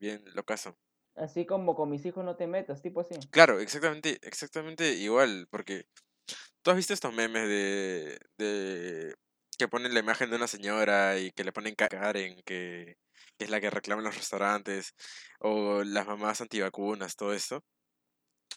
bien 0.00 0.22
locazo. 0.34 0.76
Así 1.16 1.46
como 1.46 1.74
con 1.74 1.90
mis 1.90 2.04
hijos 2.04 2.24
no 2.24 2.36
te 2.36 2.46
metas, 2.46 2.82
tipo 2.82 3.00
así. 3.00 3.14
Claro, 3.30 3.58
exactamente, 3.58 4.18
exactamente 4.22 4.92
igual, 4.92 5.46
porque 5.50 5.86
tú 6.62 6.70
has 6.70 6.76
visto 6.76 6.94
estos 6.94 7.14
memes 7.14 7.48
de, 7.48 8.18
de 8.38 9.14
que 9.58 9.68
ponen 9.68 9.94
la 9.94 10.00
imagen 10.00 10.30
de 10.30 10.36
una 10.36 10.46
señora 10.46 11.18
y 11.18 11.32
que 11.32 11.44
le 11.44 11.52
ponen 11.52 11.74
Karen, 11.74 12.42
que, 12.44 12.98
que 13.38 13.44
es 13.44 13.50
la 13.50 13.60
que 13.60 13.70
reclama 13.70 14.00
en 14.00 14.06
los 14.06 14.16
restaurantes, 14.16 14.94
o 15.40 15.82
las 15.84 16.06
mamás 16.06 16.40
antivacunas, 16.40 17.16
todo 17.16 17.32
esto. 17.32 17.64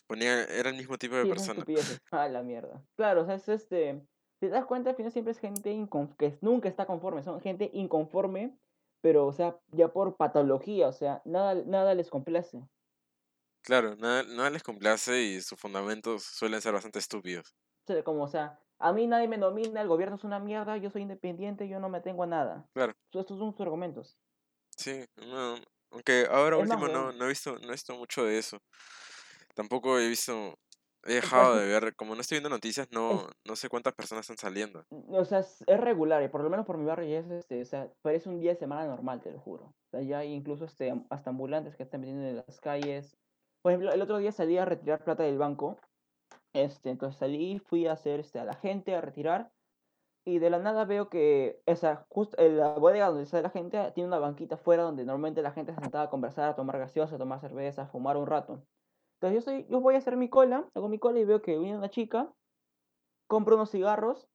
Ponía, 0.07 0.43
era 0.45 0.69
el 0.69 0.75
mismo 0.75 0.97
tipo 0.97 1.15
de 1.15 1.23
Sí, 1.23 1.29
persona. 1.29 1.63
Ah, 2.11 2.27
la 2.29 2.41
mierda. 2.43 2.83
Claro, 2.95 3.21
o 3.21 3.25
sea, 3.25 3.35
es 3.35 3.47
este. 3.49 4.01
Si 4.39 4.47
te 4.47 4.49
das 4.49 4.65
cuenta, 4.65 4.89
al 4.91 4.95
final 4.95 5.11
siempre 5.11 5.31
es 5.31 5.39
gente 5.39 5.75
que 6.17 6.37
nunca 6.41 6.69
está 6.69 6.85
conforme. 6.85 7.23
Son 7.23 7.41
gente 7.41 7.69
inconforme, 7.73 8.57
pero, 9.01 9.25
o 9.27 9.33
sea, 9.33 9.59
ya 9.71 9.89
por 9.89 10.15
patología, 10.15 10.87
o 10.87 10.93
sea, 10.93 11.21
nada, 11.25 11.55
nada 11.65 11.93
les 11.93 12.09
complace. 12.09 12.61
Claro, 13.61 13.95
nada, 13.95 14.23
nada 14.23 14.49
les 14.49 14.63
complace 14.63 15.21
y 15.21 15.41
sus 15.41 15.59
fundamentos 15.59 16.23
suelen 16.23 16.61
ser 16.61 16.73
bastante 16.73 16.99
estúpidos. 16.99 17.55
O 17.87 17.93
sea, 17.93 18.03
como, 18.03 18.23
o 18.23 18.27
sea, 18.27 18.59
a 18.79 18.93
mí 18.93 19.05
nadie 19.07 19.27
me 19.27 19.37
domina, 19.37 19.81
el 19.81 19.87
gobierno 19.87 20.15
es 20.15 20.23
una 20.23 20.39
mierda, 20.39 20.77
yo 20.77 20.89
soy 20.89 21.01
independiente, 21.01 21.67
yo 21.67 21.79
no 21.79 21.89
me 21.89 22.01
tengo 22.01 22.23
a 22.23 22.27
nada. 22.27 22.69
Claro, 22.73 22.93
Estos 23.11 23.37
son 23.37 23.51
sus 23.51 23.61
argumentos. 23.61 24.17
sí, 24.77 25.05
no, 25.17 25.57
aunque 25.91 26.27
ahora 26.29 26.57
Es 26.57 26.61
último 26.63 26.87
no, 26.87 26.93
weón. 27.05 27.17
no 27.17 27.25
he 27.25 27.29
visto, 27.29 27.57
no 27.59 27.67
he 27.69 27.71
visto 27.71 27.95
mucho 27.95 28.23
de 28.23 28.37
eso. 28.37 28.59
Tampoco 29.59 29.99
he 29.99 30.07
visto, 30.07 30.53
he 31.03 31.15
dejado 31.15 31.57
de 31.57 31.67
ver, 31.67 31.93
como 31.97 32.15
no 32.15 32.21
estoy 32.21 32.37
viendo 32.37 32.47
noticias, 32.47 32.87
es- 32.87 32.93
no, 32.93 33.27
no 33.45 33.57
sé 33.57 33.67
cuántas 33.67 33.93
personas 33.93 34.23
están 34.23 34.37
saliendo. 34.37 34.85
o 34.89 35.25
sea, 35.25 35.39
es, 35.39 35.65
regular, 35.67 36.23
y 36.23 36.29
por 36.29 36.41
lo 36.41 36.49
menos 36.49 36.65
por 36.65 36.77
mi 36.77 36.85
barrio 36.85 37.09
ya 37.09 37.19
es, 37.19 37.29
este, 37.29 37.61
o 37.61 37.65
sea, 37.65 37.91
parece 38.01 38.29
un 38.29 38.39
día 38.39 38.51
de 38.51 38.55
semana 38.55 38.87
normal, 38.87 39.19
te 39.19 39.33
lo 39.33 39.39
juro. 39.41 39.65
O 39.65 39.89
sea, 39.91 40.01
ya 40.01 40.19
hay 40.19 40.31
incluso 40.31 40.63
este, 40.63 40.93
hasta 41.09 41.31
ambulantes 41.31 41.75
que 41.75 41.83
están 41.83 41.99
vendiendo 41.99 42.25
en 42.29 42.37
las 42.37 42.61
calles. 42.61 43.17
Por 43.61 43.73
ejemplo, 43.73 43.91
el 43.91 44.01
otro 44.01 44.17
día 44.19 44.31
salí 44.31 44.57
a 44.57 44.63
retirar 44.63 45.03
plata 45.03 45.23
del 45.23 45.37
banco, 45.37 45.75
este, 46.53 46.89
entonces 46.89 47.19
salí, 47.19 47.59
fui 47.59 47.85
a 47.85 47.91
hacer, 47.91 48.21
este, 48.21 48.39
a 48.39 48.45
la 48.45 48.53
gente 48.55 48.95
a 48.95 49.01
retirar, 49.01 49.51
y 50.25 50.39
de 50.39 50.49
la 50.49 50.59
nada 50.59 50.85
veo 50.85 51.09
que 51.09 51.61
esa, 51.65 52.05
justo 52.07 52.37
en 52.39 52.57
la 52.57 52.75
bodega 52.75 53.07
donde 53.07 53.23
está 53.23 53.41
la 53.41 53.49
gente 53.49 53.91
tiene 53.93 54.07
una 54.07 54.19
banquita 54.19 54.55
afuera 54.55 54.83
donde 54.83 55.03
normalmente 55.03 55.41
la 55.41 55.51
gente 55.51 55.73
se 55.73 55.81
sentaba 55.81 56.05
a 56.05 56.09
conversar, 56.09 56.47
a 56.49 56.55
tomar 56.55 56.77
gaseosa, 56.79 57.15
a 57.15 57.19
tomar 57.19 57.41
cerveza, 57.41 57.81
a 57.81 57.87
fumar 57.87 58.15
un 58.15 58.27
rato. 58.27 58.63
Entonces 59.19 59.35
yo, 59.35 59.51
soy, 59.51 59.67
yo 59.69 59.81
voy 59.81 59.95
a 59.95 59.97
hacer 59.97 60.15
mi 60.15 60.29
cola, 60.29 60.69
hago 60.73 60.87
mi 60.87 60.97
cola 60.97 61.19
y 61.19 61.25
veo 61.25 61.41
que 61.41 61.57
viene 61.57 61.77
una 61.77 61.89
chica, 61.89 62.33
compro 63.27 63.55
unos 63.55 63.71
cigarros 63.71 64.29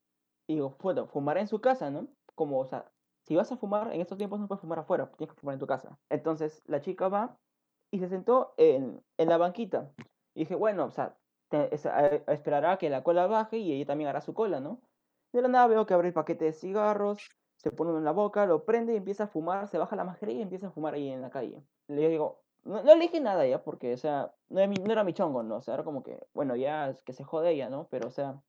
y 0.47 0.55
digo, 0.55 0.77
bueno, 0.79 1.07
fumaré 1.07 1.41
en 1.41 1.47
su 1.47 1.59
casa, 1.59 1.89
¿no? 1.89 2.07
Como, 2.35 2.59
o 2.59 2.65
sea, 2.65 2.91
si 3.23 3.35
vas 3.35 3.51
a 3.51 3.57
fumar, 3.57 3.91
en 3.93 4.01
estos 4.01 4.17
tiempos 4.19 4.39
no 4.39 4.47
puedes 4.47 4.61
fumar 4.61 4.77
afuera, 4.77 5.11
tienes 5.17 5.33
que 5.33 5.39
fumar 5.41 5.53
en 5.53 5.59
tu 5.59 5.65
casa. 5.65 5.97
Entonces 6.09 6.61
la 6.67 6.81
chica 6.81 7.07
va 7.07 7.39
y 7.89 7.97
se 7.99 8.09
sentó 8.09 8.53
en, 8.57 9.03
en 9.17 9.29
la 9.29 9.37
banquita. 9.37 9.91
Y 10.35 10.41
dije, 10.41 10.53
bueno, 10.53 10.85
o 10.85 10.91
sea, 10.91 11.17
esperará 12.27 12.77
que 12.77 12.89
la 12.89 13.03
cola 13.03 13.25
baje 13.25 13.57
y 13.57 13.71
ella 13.71 13.87
también 13.87 14.09
hará 14.09 14.21
su 14.21 14.35
cola, 14.35 14.59
¿no? 14.59 14.81
De 15.31 15.41
la 15.41 15.47
nada 15.47 15.67
veo 15.67 15.85
que 15.87 15.95
abre 15.95 16.09
el 16.09 16.13
paquete 16.13 16.45
de 16.45 16.53
cigarros, 16.53 17.29
se 17.57 17.71
pone 17.71 17.89
uno 17.91 17.99
en 17.99 18.05
la 18.05 18.11
boca, 18.11 18.45
lo 18.45 18.65
prende 18.65 18.93
y 18.93 18.97
empieza 18.97 19.25
a 19.25 19.27
fumar, 19.27 19.67
se 19.67 19.77
baja 19.77 19.95
la 19.95 20.03
mascarilla 20.03 20.39
y 20.39 20.43
empieza 20.43 20.67
a 20.67 20.71
fumar 20.71 20.93
ahí 20.93 21.09
en 21.09 21.21
la 21.21 21.29
calle. 21.31 21.63
Le 21.87 22.09
digo, 22.09 22.44
no, 22.65 22.83
le 22.83 22.99
dije 22.99 23.19
nada 23.21 23.47
ya, 23.47 23.63
porque, 23.63 23.93
o 23.93 23.97
sea, 23.97 24.33
no 24.49 24.59
era, 24.59 24.67
mi, 24.67 24.75
no 24.75 24.91
era 24.91 25.03
mi 25.03 25.13
chongo, 25.13 25.43
¿no? 25.43 25.57
O 25.57 25.61
sea, 25.61 25.75
era 25.75 25.83
como 25.83 26.03
que, 26.03 26.19
bueno, 26.33 26.55
ya 26.55 26.89
es 26.89 27.03
que 27.03 27.13
se 27.13 27.23
jode 27.23 27.51
ella, 27.51 27.69
¿no? 27.69 27.87
Pero, 27.89 28.07
o 28.07 28.11
sea, 28.11 28.41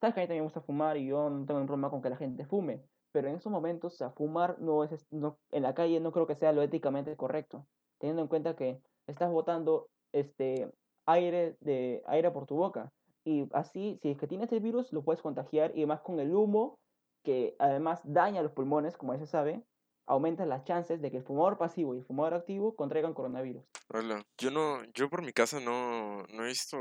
sabes 0.00 0.14
que 0.14 0.20
a 0.20 0.24
mí 0.24 0.26
también 0.26 0.42
me 0.42 0.46
gusta 0.46 0.60
fumar 0.60 0.96
y 0.96 1.06
yo 1.06 1.30
no 1.30 1.46
tengo 1.46 1.60
un 1.60 1.66
problema 1.66 1.90
con 1.90 2.02
que 2.02 2.10
la 2.10 2.16
gente 2.16 2.44
fume. 2.44 2.82
Pero 3.12 3.28
en 3.28 3.36
esos 3.36 3.52
momentos, 3.52 3.94
o 3.94 3.96
sea, 3.96 4.10
fumar 4.10 4.58
no 4.58 4.82
es, 4.84 5.06
no, 5.12 5.38
en 5.52 5.62
la 5.62 5.74
calle 5.74 6.00
no 6.00 6.12
creo 6.12 6.26
que 6.26 6.34
sea 6.34 6.52
lo 6.52 6.62
éticamente 6.62 7.16
correcto. 7.16 7.66
Teniendo 7.98 8.22
en 8.22 8.28
cuenta 8.28 8.56
que 8.56 8.82
estás 9.06 9.30
botando 9.30 9.88
este, 10.12 10.72
aire, 11.06 11.56
de, 11.60 12.02
aire 12.06 12.30
por 12.32 12.46
tu 12.46 12.56
boca. 12.56 12.92
Y 13.24 13.48
así, 13.52 13.98
si 14.02 14.10
es 14.10 14.18
que 14.18 14.26
tienes 14.26 14.52
el 14.52 14.60
virus, 14.60 14.92
lo 14.92 15.02
puedes 15.02 15.22
contagiar 15.22 15.70
y 15.74 15.80
además 15.80 16.00
con 16.00 16.18
el 16.20 16.34
humo, 16.34 16.78
que 17.22 17.56
además 17.58 18.00
daña 18.04 18.42
los 18.42 18.52
pulmones, 18.52 18.96
como 18.96 19.14
ya 19.14 19.20
se 19.20 19.26
sabe, 19.26 19.62
aumenta 20.06 20.46
las 20.46 20.64
chances 20.64 21.00
de 21.00 21.10
que 21.10 21.18
el 21.18 21.22
fumador 21.22 21.58
pasivo 21.58 21.94
y 21.94 21.98
el 21.98 22.04
fumador 22.04 22.34
activo 22.34 22.74
contraigan 22.76 23.14
coronavirus. 23.14 23.62
Hola, 23.88 24.24
yo 24.38 24.50
no, 24.50 24.82
yo 24.92 25.08
por 25.08 25.22
mi 25.22 25.32
casa 25.32 25.60
no, 25.60 26.24
no 26.28 26.44
he 26.44 26.48
visto 26.48 26.76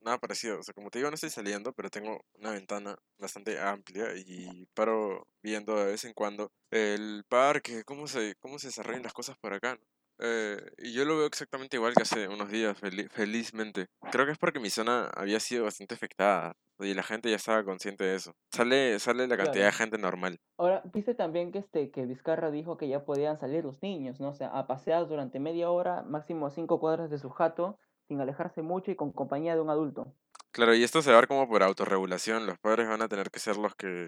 nada 0.00 0.18
parecido. 0.18 0.60
O 0.60 0.62
sea, 0.62 0.74
como 0.74 0.90
te 0.90 0.98
digo, 0.98 1.10
no 1.10 1.14
estoy 1.14 1.30
saliendo, 1.30 1.72
pero 1.72 1.90
tengo 1.90 2.24
una 2.34 2.52
ventana 2.52 2.96
bastante 3.18 3.60
amplia 3.60 4.16
y 4.16 4.66
paro 4.74 5.26
viendo 5.42 5.76
de 5.76 5.86
vez 5.86 6.04
en 6.04 6.12
cuando 6.14 6.50
el 6.70 7.24
parque, 7.28 7.84
cómo 7.84 8.06
se, 8.06 8.34
cómo 8.36 8.58
se 8.58 8.68
desarrollan 8.68 9.02
las 9.02 9.12
cosas 9.12 9.36
por 9.38 9.52
acá. 9.52 9.78
Eh, 10.18 10.58
y 10.78 10.92
yo 10.92 11.04
lo 11.04 11.16
veo 11.16 11.26
exactamente 11.26 11.76
igual 11.76 11.94
que 11.94 12.02
hace 12.02 12.28
unos 12.28 12.50
días, 12.50 12.76
felizmente. 13.10 13.86
Creo 14.10 14.26
que 14.26 14.32
es 14.32 14.38
porque 14.38 14.60
mi 14.60 14.70
zona 14.70 15.10
había 15.14 15.40
sido 15.40 15.64
bastante 15.64 15.94
afectada 15.94 16.56
y 16.78 16.94
la 16.94 17.02
gente 17.02 17.30
ya 17.30 17.36
estaba 17.36 17.64
consciente 17.64 18.04
de 18.04 18.16
eso. 18.16 18.34
Sale, 18.50 18.98
sale 18.98 19.26
la 19.26 19.36
cantidad 19.36 19.66
de 19.66 19.72
gente 19.72 19.98
normal. 19.98 20.38
Ahora, 20.58 20.82
viste 20.92 21.14
también 21.14 21.52
que 21.52 21.58
este 21.58 21.90
que 21.90 22.06
Vizcarra 22.06 22.50
dijo 22.50 22.76
que 22.76 22.88
ya 22.88 23.04
podían 23.04 23.38
salir 23.38 23.64
los 23.64 23.82
niños, 23.82 24.20
¿no? 24.20 24.28
O 24.28 24.34
sea, 24.34 24.48
a 24.48 24.66
pasear 24.66 25.06
durante 25.08 25.40
media 25.40 25.70
hora, 25.70 26.02
máximo 26.02 26.50
cinco 26.50 26.80
cuadras 26.80 27.10
de 27.10 27.18
su 27.18 27.30
jato, 27.30 27.78
sin 28.08 28.20
alejarse 28.20 28.62
mucho 28.62 28.90
y 28.90 28.96
con 28.96 29.12
compañía 29.12 29.54
de 29.54 29.60
un 29.60 29.70
adulto. 29.70 30.14
Claro, 30.52 30.74
y 30.74 30.82
esto 30.82 31.02
se 31.02 31.10
va 31.10 31.18
a 31.18 31.20
ver 31.20 31.28
como 31.28 31.48
por 31.48 31.62
autorregulación. 31.62 32.46
Los 32.46 32.58
padres 32.58 32.88
van 32.88 33.02
a 33.02 33.08
tener 33.08 33.30
que 33.30 33.40
ser 33.40 33.56
los 33.58 33.74
que 33.74 34.06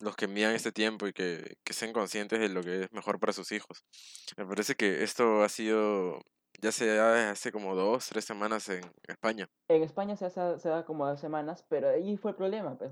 los 0.00 0.16
que 0.16 0.26
envían 0.26 0.54
este 0.54 0.72
tiempo 0.72 1.06
y 1.06 1.12
que, 1.12 1.56
que 1.64 1.72
sean 1.72 1.92
conscientes 1.92 2.40
de 2.40 2.48
lo 2.48 2.62
que 2.62 2.82
es 2.82 2.92
mejor 2.92 3.18
para 3.18 3.32
sus 3.32 3.52
hijos. 3.52 3.84
Me 4.36 4.46
parece 4.46 4.74
que 4.74 5.02
esto 5.02 5.42
ha 5.42 5.48
sido, 5.48 6.20
ya 6.60 6.72
se 6.72 6.86
da 6.86 7.30
hace 7.30 7.52
como 7.52 7.74
dos, 7.74 8.08
tres 8.08 8.24
semanas 8.24 8.68
en 8.68 8.82
España. 9.08 9.48
En 9.68 9.82
España 9.82 10.16
se, 10.16 10.26
hace, 10.26 10.58
se 10.58 10.68
da 10.68 10.84
como 10.84 11.06
dos 11.06 11.20
semanas, 11.20 11.64
pero 11.68 11.88
ahí 11.90 12.16
fue 12.16 12.32
el 12.32 12.36
problema, 12.36 12.76
pues. 12.76 12.90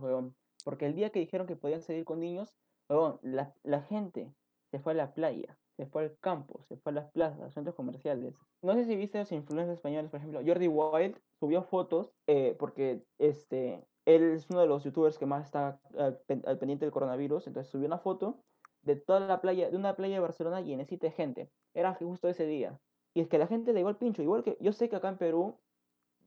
Porque 0.64 0.86
el 0.86 0.94
día 0.94 1.10
que 1.10 1.20
dijeron 1.20 1.46
que 1.46 1.56
podían 1.56 1.82
salir 1.82 2.04
con 2.04 2.20
niños, 2.20 2.54
weón, 2.88 3.18
la, 3.22 3.54
la 3.62 3.82
gente 3.82 4.32
se 4.70 4.78
fue 4.78 4.92
a 4.92 4.96
la 4.96 5.12
playa, 5.12 5.58
se 5.76 5.86
fue 5.86 6.02
al 6.04 6.18
campo, 6.20 6.64
se 6.68 6.76
fue 6.76 6.92
a 6.92 6.94
las 6.94 7.10
plazas, 7.10 7.52
centros 7.52 7.74
comerciales. 7.74 8.34
No 8.62 8.74
sé 8.74 8.84
si 8.84 8.96
viste 8.96 9.18
los 9.18 9.32
influencers 9.32 9.78
españoles, 9.78 10.10
por 10.10 10.20
ejemplo, 10.20 10.40
Jordi 10.44 10.68
Wild 10.68 11.18
subió 11.40 11.62
fotos 11.64 12.12
eh, 12.26 12.54
porque 12.58 13.02
este, 13.18 13.84
él 14.04 14.34
es 14.34 14.50
uno 14.50 14.60
de 14.60 14.66
los 14.66 14.84
youtubers 14.84 15.18
que 15.18 15.26
más 15.26 15.44
está 15.44 15.80
al, 15.96 16.18
pendiente 16.58 16.84
del 16.84 16.92
coronavirus, 16.92 17.46
entonces 17.46 17.70
subió 17.70 17.86
una 17.86 17.98
foto 17.98 18.38
de 18.82 18.96
toda 18.96 19.20
la 19.20 19.40
playa, 19.40 19.70
de 19.70 19.76
una 19.76 19.94
playa 19.94 20.14
de 20.14 20.20
Barcelona 20.20 20.60
llenecita 20.60 21.06
de 21.06 21.12
gente. 21.12 21.50
Era 21.74 21.94
justo 21.94 22.28
ese 22.28 22.46
día. 22.46 22.78
Y 23.14 23.20
es 23.20 23.28
que 23.28 23.38
la 23.38 23.46
gente 23.46 23.72
le 23.72 23.80
igual 23.80 23.96
pincho, 23.96 24.22
igual 24.22 24.42
que 24.42 24.56
yo 24.60 24.72
sé 24.72 24.88
que 24.88 24.96
acá 24.96 25.08
en 25.08 25.18
Perú 25.18 25.56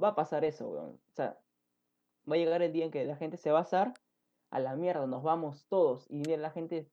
va 0.02 0.10
a 0.10 0.16
pasar 0.16 0.46
eso, 0.46 0.70
O 0.70 1.14
sea, 1.14 1.38
va 2.30 2.36
a 2.36 2.38
llegar 2.38 2.62
el 2.62 2.72
día 2.72 2.86
en 2.86 2.92
que 2.92 3.06
la 3.06 3.18
gente 3.18 3.38
se 3.38 3.52
va 3.52 3.60
a 3.60 3.64
asar 3.64 3.94
a 4.52 4.60
la 4.60 4.76
mierda, 4.76 5.06
nos 5.08 5.24
vamos 5.24 5.66
todos. 5.68 6.06
Y 6.10 6.24
la 6.24 6.52
gente 6.52 6.88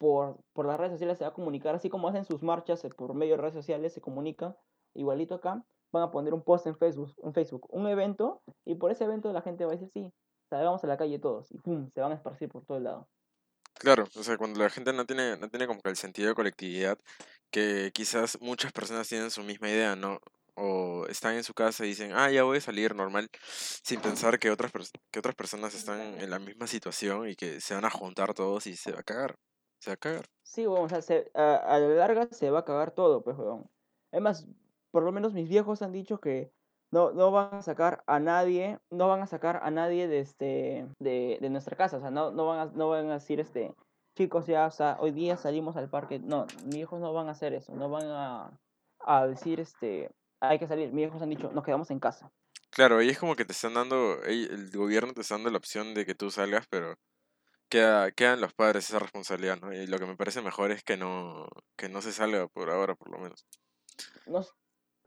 por, 0.00 0.38
por 0.52 0.66
las 0.66 0.78
redes 0.78 0.92
sociales 0.92 1.18
se 1.18 1.24
va 1.24 1.30
a 1.30 1.34
comunicar, 1.34 1.74
así 1.74 1.88
como 1.88 2.08
hacen 2.08 2.24
sus 2.24 2.42
marchas 2.42 2.84
eh, 2.84 2.90
por 2.90 3.14
medio 3.14 3.36
de 3.36 3.42
redes 3.42 3.54
sociales, 3.54 3.92
se 3.92 4.00
comunica, 4.00 4.56
igualito 4.94 5.36
acá 5.36 5.64
van 5.92 6.04
a 6.04 6.10
poner 6.10 6.34
un 6.34 6.42
post 6.42 6.66
en 6.66 6.76
Facebook, 6.76 7.14
en 7.22 7.34
Facebook, 7.34 7.66
un 7.70 7.86
evento, 7.88 8.42
y 8.64 8.74
por 8.76 8.90
ese 8.90 9.04
evento 9.04 9.32
la 9.32 9.42
gente 9.42 9.64
va 9.64 9.72
a 9.72 9.76
decir, 9.76 9.90
sí, 9.92 10.12
salgamos 10.48 10.82
a 10.84 10.86
la 10.86 10.96
calle 10.96 11.18
todos, 11.18 11.50
y 11.52 11.58
pum, 11.58 11.90
se 11.94 12.00
van 12.00 12.12
a 12.12 12.16
esparcir 12.16 12.48
por 12.48 12.64
todo 12.64 12.78
el 12.78 12.84
lado. 12.84 13.08
Claro, 13.74 14.04
o 14.14 14.22
sea, 14.22 14.36
cuando 14.36 14.60
la 14.60 14.68
gente 14.68 14.92
no 14.92 15.06
tiene, 15.06 15.36
no 15.38 15.48
tiene 15.48 15.66
como 15.66 15.80
que 15.80 15.88
el 15.88 15.96
sentido 15.96 16.28
de 16.28 16.34
colectividad, 16.34 16.98
que 17.50 17.90
quizás 17.94 18.38
muchas 18.40 18.72
personas 18.72 19.08
tienen 19.08 19.30
su 19.30 19.42
misma 19.42 19.70
idea, 19.70 19.96
¿no? 19.96 20.18
O 20.54 21.06
están 21.06 21.36
en 21.36 21.44
su 21.44 21.54
casa 21.54 21.84
y 21.84 21.88
dicen, 21.88 22.12
ah, 22.14 22.30
ya 22.30 22.42
voy 22.42 22.58
a 22.58 22.60
salir 22.60 22.94
normal, 22.94 23.28
sin 23.82 24.00
pensar 24.00 24.38
que 24.38 24.50
otras, 24.50 24.72
que 25.10 25.18
otras 25.18 25.34
personas 25.34 25.74
están 25.74 26.00
en 26.20 26.28
la 26.28 26.38
misma 26.38 26.66
situación 26.66 27.28
y 27.28 27.36
que 27.36 27.60
se 27.60 27.74
van 27.74 27.86
a 27.86 27.90
juntar 27.90 28.34
todos 28.34 28.66
y 28.66 28.76
se 28.76 28.92
va 28.92 29.00
a 29.00 29.02
cagar. 29.02 29.36
Se 29.78 29.90
va 29.90 29.94
a 29.94 29.96
cagar. 29.96 30.26
Sí, 30.42 30.66
bueno, 30.66 30.84
o 30.84 30.88
sea, 30.88 31.00
se, 31.00 31.30
a, 31.34 31.56
a 31.56 31.78
la 31.78 31.88
larga 31.94 32.28
se 32.30 32.50
va 32.50 32.60
a 32.60 32.64
cagar 32.64 32.90
todo, 32.92 33.22
pues, 33.22 33.38
weón. 33.38 33.70
Además, 34.12 34.46
por 34.90 35.02
lo 35.02 35.12
menos 35.12 35.32
mis 35.32 35.48
viejos 35.48 35.82
han 35.82 35.92
dicho 35.92 36.18
que 36.18 36.52
no, 36.90 37.12
no 37.12 37.30
van 37.30 37.54
a 37.54 37.62
sacar 37.62 38.02
a 38.06 38.18
nadie, 38.18 38.78
no 38.90 39.08
van 39.08 39.22
a 39.22 39.26
sacar 39.26 39.60
a 39.62 39.70
nadie 39.70 40.08
de, 40.08 40.20
este, 40.20 40.86
de, 40.98 41.38
de 41.40 41.50
nuestra 41.50 41.76
casa, 41.76 41.98
o 41.98 42.00
sea, 42.00 42.10
no, 42.10 42.32
no, 42.32 42.46
van 42.46 42.58
a, 42.58 42.72
no 42.72 42.88
van 42.88 43.08
a 43.10 43.14
decir, 43.14 43.40
este, 43.40 43.72
chicos, 44.16 44.46
ya, 44.46 44.66
o 44.66 44.70
sea, 44.70 44.96
hoy 45.00 45.12
día 45.12 45.36
salimos 45.36 45.76
al 45.76 45.88
parque, 45.88 46.18
no, 46.18 46.46
mis 46.64 46.76
hijos 46.76 47.00
no 47.00 47.12
van 47.12 47.28
a 47.28 47.32
hacer 47.32 47.54
eso, 47.54 47.74
no 47.74 47.88
van 47.88 48.06
a, 48.06 48.50
a 49.00 49.26
decir, 49.26 49.60
este, 49.60 50.10
hay 50.40 50.58
que 50.58 50.66
salir, 50.66 50.92
mis 50.92 51.06
hijos 51.06 51.22
han 51.22 51.30
dicho, 51.30 51.50
nos 51.52 51.64
quedamos 51.64 51.90
en 51.90 52.00
casa. 52.00 52.30
Claro, 52.70 53.02
y 53.02 53.08
es 53.08 53.18
como 53.18 53.36
que 53.36 53.44
te 53.44 53.52
están 53.52 53.74
dando, 53.74 54.22
el 54.22 54.70
gobierno 54.70 55.12
te 55.12 55.20
está 55.20 55.34
dando 55.34 55.50
la 55.50 55.58
opción 55.58 55.94
de 55.94 56.06
que 56.06 56.14
tú 56.14 56.30
salgas, 56.30 56.66
pero 56.68 56.96
queda, 57.68 58.10
quedan 58.12 58.40
los 58.40 58.52
padres 58.52 58.88
esa 58.88 58.98
responsabilidad, 58.98 59.58
¿no? 59.60 59.72
Y 59.72 59.86
lo 59.86 59.98
que 59.98 60.06
me 60.06 60.16
parece 60.16 60.42
mejor 60.42 60.70
es 60.70 60.82
que 60.82 60.96
no, 60.96 61.48
que 61.76 61.88
no 61.88 62.02
se 62.02 62.12
salga 62.12 62.46
por 62.48 62.70
ahora, 62.70 62.94
por 62.94 63.10
lo 63.10 63.18
menos. 63.18 63.46
No, 64.26 64.44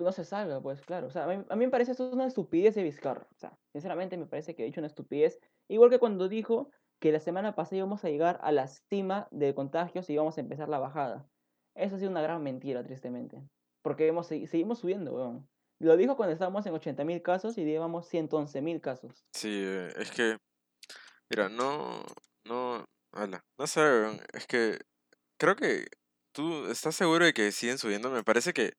no 0.04 0.12
se 0.12 0.26
salga, 0.26 0.62
pues 0.62 0.82
claro. 0.82 1.08
O 1.08 1.12
sea, 1.12 1.26
a 1.26 1.28
mí, 1.28 1.44
a 1.48 1.56
mí 1.56 1.66
me 1.66 1.72
parece 1.72 1.92
esto 1.92 2.08
es 2.08 2.14
una 2.14 2.28
estupidez 2.28 2.76
de 2.76 2.84
Vizcarra. 2.84 3.28
O 3.32 3.40
sea, 3.40 3.58
sinceramente 3.72 4.18
me 4.18 4.26
parece 4.26 4.56
que 4.56 4.64
ha 4.64 4.66
dicho 4.66 4.82
una 4.82 4.88
estupidez. 4.88 5.40
Igual 5.68 5.90
que 5.90 6.00
cuando 6.00 6.30
dijo 6.30 6.70
que 7.00 7.12
la 7.12 7.20
semana 7.20 7.56
pasada 7.56 7.78
íbamos 7.78 8.06
a 8.06 8.10
llegar 8.10 8.40
a 8.44 8.52
la 8.52 8.68
cima 8.68 9.28
de 9.32 9.54
contagios 9.54 10.10
y 10.10 10.14
íbamos 10.14 10.38
a 10.38 10.42
empezar 10.42 10.70
la 10.70 10.80
bajada. 10.80 11.28
Eso 11.76 11.96
ha 11.96 12.00
sido 12.00 12.12
una 12.12 12.22
gran 12.22 12.44
mentira, 12.44 12.84
tristemente. 12.84 13.42
Porque 13.82 14.08
hemos, 14.08 14.28
seguimos 14.28 14.80
subiendo, 14.80 15.14
weón. 15.14 15.48
Lo 15.80 15.98
dijo 15.98 16.16
cuando 16.16 16.34
estábamos 16.34 16.66
en 16.66 16.74
80.000 16.74 17.22
casos 17.22 17.58
y 17.58 17.66
llevamos 17.66 18.08
111.000 18.10 18.80
casos. 18.80 19.26
Sí, 19.34 19.50
eh, 19.52 19.92
es 19.98 20.12
que, 20.12 20.38
mira, 21.30 21.50
no, 21.50 22.06
no, 22.46 22.86
ala, 23.12 23.44
no 23.58 23.68
sé, 23.68 23.82
es 24.34 24.48
que 24.48 24.80
creo 25.38 25.58
que 25.58 25.88
tú 26.32 26.68
estás 26.68 26.96
seguro 26.96 27.26
de 27.26 27.34
que 27.34 27.52
siguen 27.52 27.78
subiendo. 27.78 28.10
Me 28.12 28.24
parece 28.24 28.54
que 28.54 28.74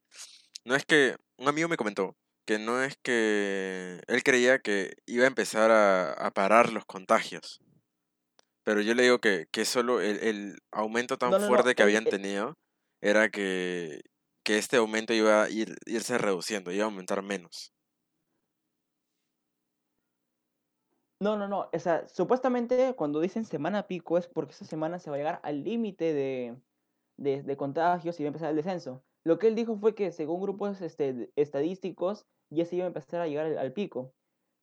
no 0.65 0.75
es 0.75 0.85
que, 0.85 1.17
un 1.39 1.49
amigo 1.49 1.69
me 1.69 1.77
comentó 1.77 2.17
que 2.45 2.59
no 2.59 2.83
es 2.83 2.97
que 3.03 4.01
él 4.07 4.23
creía 4.23 4.59
que 4.59 4.97
iba 5.07 5.25
a 5.25 5.29
empezar 5.29 5.71
a, 5.71 6.31
parar 6.33 6.73
los 6.73 6.85
contagios. 6.85 7.61
Pero 8.63 8.81
yo 8.81 8.95
le 8.95 9.03
digo 9.05 9.21
que, 9.21 9.47
que 9.51 9.65
solo 9.65 10.01
el, 10.01 10.59
aumento 10.73 11.19
tan 11.19 11.41
fuerte 11.43 11.75
que 11.75 11.83
habían 11.83 12.05
tenido 12.05 12.57
era 13.01 13.29
que, 13.29 14.01
que 14.43 14.59
este 14.59 14.77
aumento 14.77 15.13
iba 15.13 15.45
a 15.45 15.51
ir, 15.51 15.77
irse 15.87 16.19
reduciendo, 16.19 16.73
iba 16.73 16.85
a 16.85 16.87
aumentar 16.87 17.23
menos. 17.23 17.73
No, 21.21 21.37
no, 21.37 21.49
no. 21.49 21.71
O 21.73 21.79
sea, 21.79 22.07
supuestamente 22.09 22.95
cuando 22.97 23.21
dicen 23.21 23.45
semana 23.45 23.87
pico 23.87 24.19
es 24.19 24.27
porque 24.27 24.53
esa 24.53 24.65
semana 24.67 24.99
se 24.99 25.11
va 25.11 25.17
a 25.17 25.19
llegar 25.19 25.41
al 25.43 25.63
límite 25.63 26.13
de, 26.13 26.57
de, 27.17 27.43
de 27.43 27.57
contagios 27.57 28.19
y 28.19 28.25
va 28.25 28.29
a 28.29 28.29
empezar 28.29 28.51
el 28.51 28.57
descenso. 28.57 29.03
Lo 29.25 29.39
que 29.39 29.49
él 29.49 29.55
dijo 29.55 29.77
fue 29.77 29.95
que 29.95 30.13
según 30.13 30.41
grupos 30.41 30.81
este, 30.83 31.31
estadísticos 31.35 32.27
ya 32.51 32.67
se 32.67 32.77
iba 32.77 32.85
a 32.85 32.89
empezar 32.89 33.23
a 33.23 33.27
llegar 33.27 33.47
al, 33.47 33.73
pico. 33.73 34.13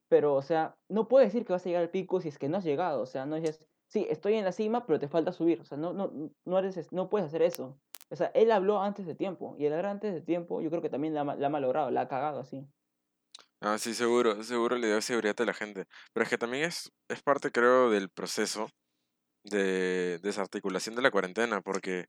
Pero, 0.08 0.36
o 0.36 0.42
sea, 0.42 0.76
no 0.88 1.08
puede 1.08 1.26
decir 1.26 1.46
que 1.46 1.54
vas 1.54 1.66
a 1.66 1.70
llegar 1.70 1.82
al 1.82 1.90
pico 1.90 2.22
si 2.22 2.30
es 2.30 2.38
que 2.38 2.48
no 2.48 2.58
has 2.58 2.64
llegado. 2.64 3.02
O 3.02 3.06
sea, 3.06 3.26
no 3.26 3.36
es, 3.38 3.68
sí, 3.88 4.06
estoy 4.10 4.36
en 4.36 4.46
la 4.46 4.52
cima, 4.52 4.86
pero 4.86 5.00
te 5.00 5.08
falta 5.08 5.32
subir. 5.32 5.62
O 5.62 5.66
sea, 5.66 5.78
no, 5.78 5.94
no, 5.94 6.12
no, 6.46 6.60
eres, 6.60 6.92
no 6.92 7.10
puedes 7.10 7.28
hacer 7.28 7.42
eso. 7.42 7.80
O 8.10 8.16
sea, 8.16 8.28
él 8.36 8.52
habló 8.52 8.82
antes 8.82 9.08
de 9.08 9.16
tiempo. 9.16 9.56
Y 9.58 9.66
el 9.66 9.74
hablar 9.74 9.94
antes 9.94 10.14
de 10.14 10.22
tiempo, 10.22 10.62
yo 10.62 10.70
creo 10.70 10.82
que 10.82 10.90
también 10.90 11.16
la, 11.16 11.22
ha 11.22 11.50
malogrado, 11.50 11.90
la 11.90 12.02
ha 12.02 12.08
cagado 12.08 12.42
así. 12.42 12.68
Ah, 13.62 13.78
sí, 13.78 13.94
seguro, 13.94 14.44
seguro 14.44 14.76
le 14.76 14.90
da 14.90 15.02
seguridad 15.02 15.40
a 15.40 15.46
la 15.46 15.54
gente. 15.54 15.86
Pero 16.14 16.24
es 16.24 16.30
que 16.30 16.38
también 16.38 16.66
es, 16.66 16.92
es 17.08 17.22
parte, 17.24 17.52
creo, 17.52 17.90
del 17.90 18.10
proceso 18.10 18.70
de 19.44 20.20
desarticulación 20.20 20.96
de 20.96 21.02
la 21.02 21.12
cuarentena, 21.12 21.62
porque 21.62 22.08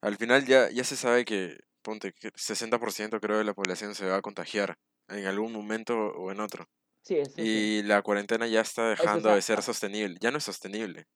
al 0.00 0.16
final 0.16 0.46
ya, 0.46 0.70
ya 0.70 0.84
se 0.84 0.96
sabe 0.96 1.24
que, 1.24 1.58
ponte, 1.82 2.12
que 2.12 2.30
60% 2.32 3.20
creo 3.20 3.38
de 3.38 3.44
la 3.44 3.54
población 3.54 3.94
se 3.94 4.06
va 4.08 4.16
a 4.16 4.22
contagiar 4.22 4.76
en 5.08 5.26
algún 5.26 5.52
momento 5.52 5.94
o 5.94 6.30
en 6.32 6.40
otro. 6.40 6.66
Sí. 7.04 7.20
Y 7.36 7.82
la 7.82 8.02
cuarentena 8.02 8.46
ya 8.46 8.60
está 8.60 8.92
Es 8.98 9.00
dejando 9.00 9.34
de 9.34 9.42
ser 9.42 9.62
sostenible, 9.62 10.16
ya 10.20 10.30
no 10.30 10.38
es 10.38 10.44
sostenible. 10.44 11.06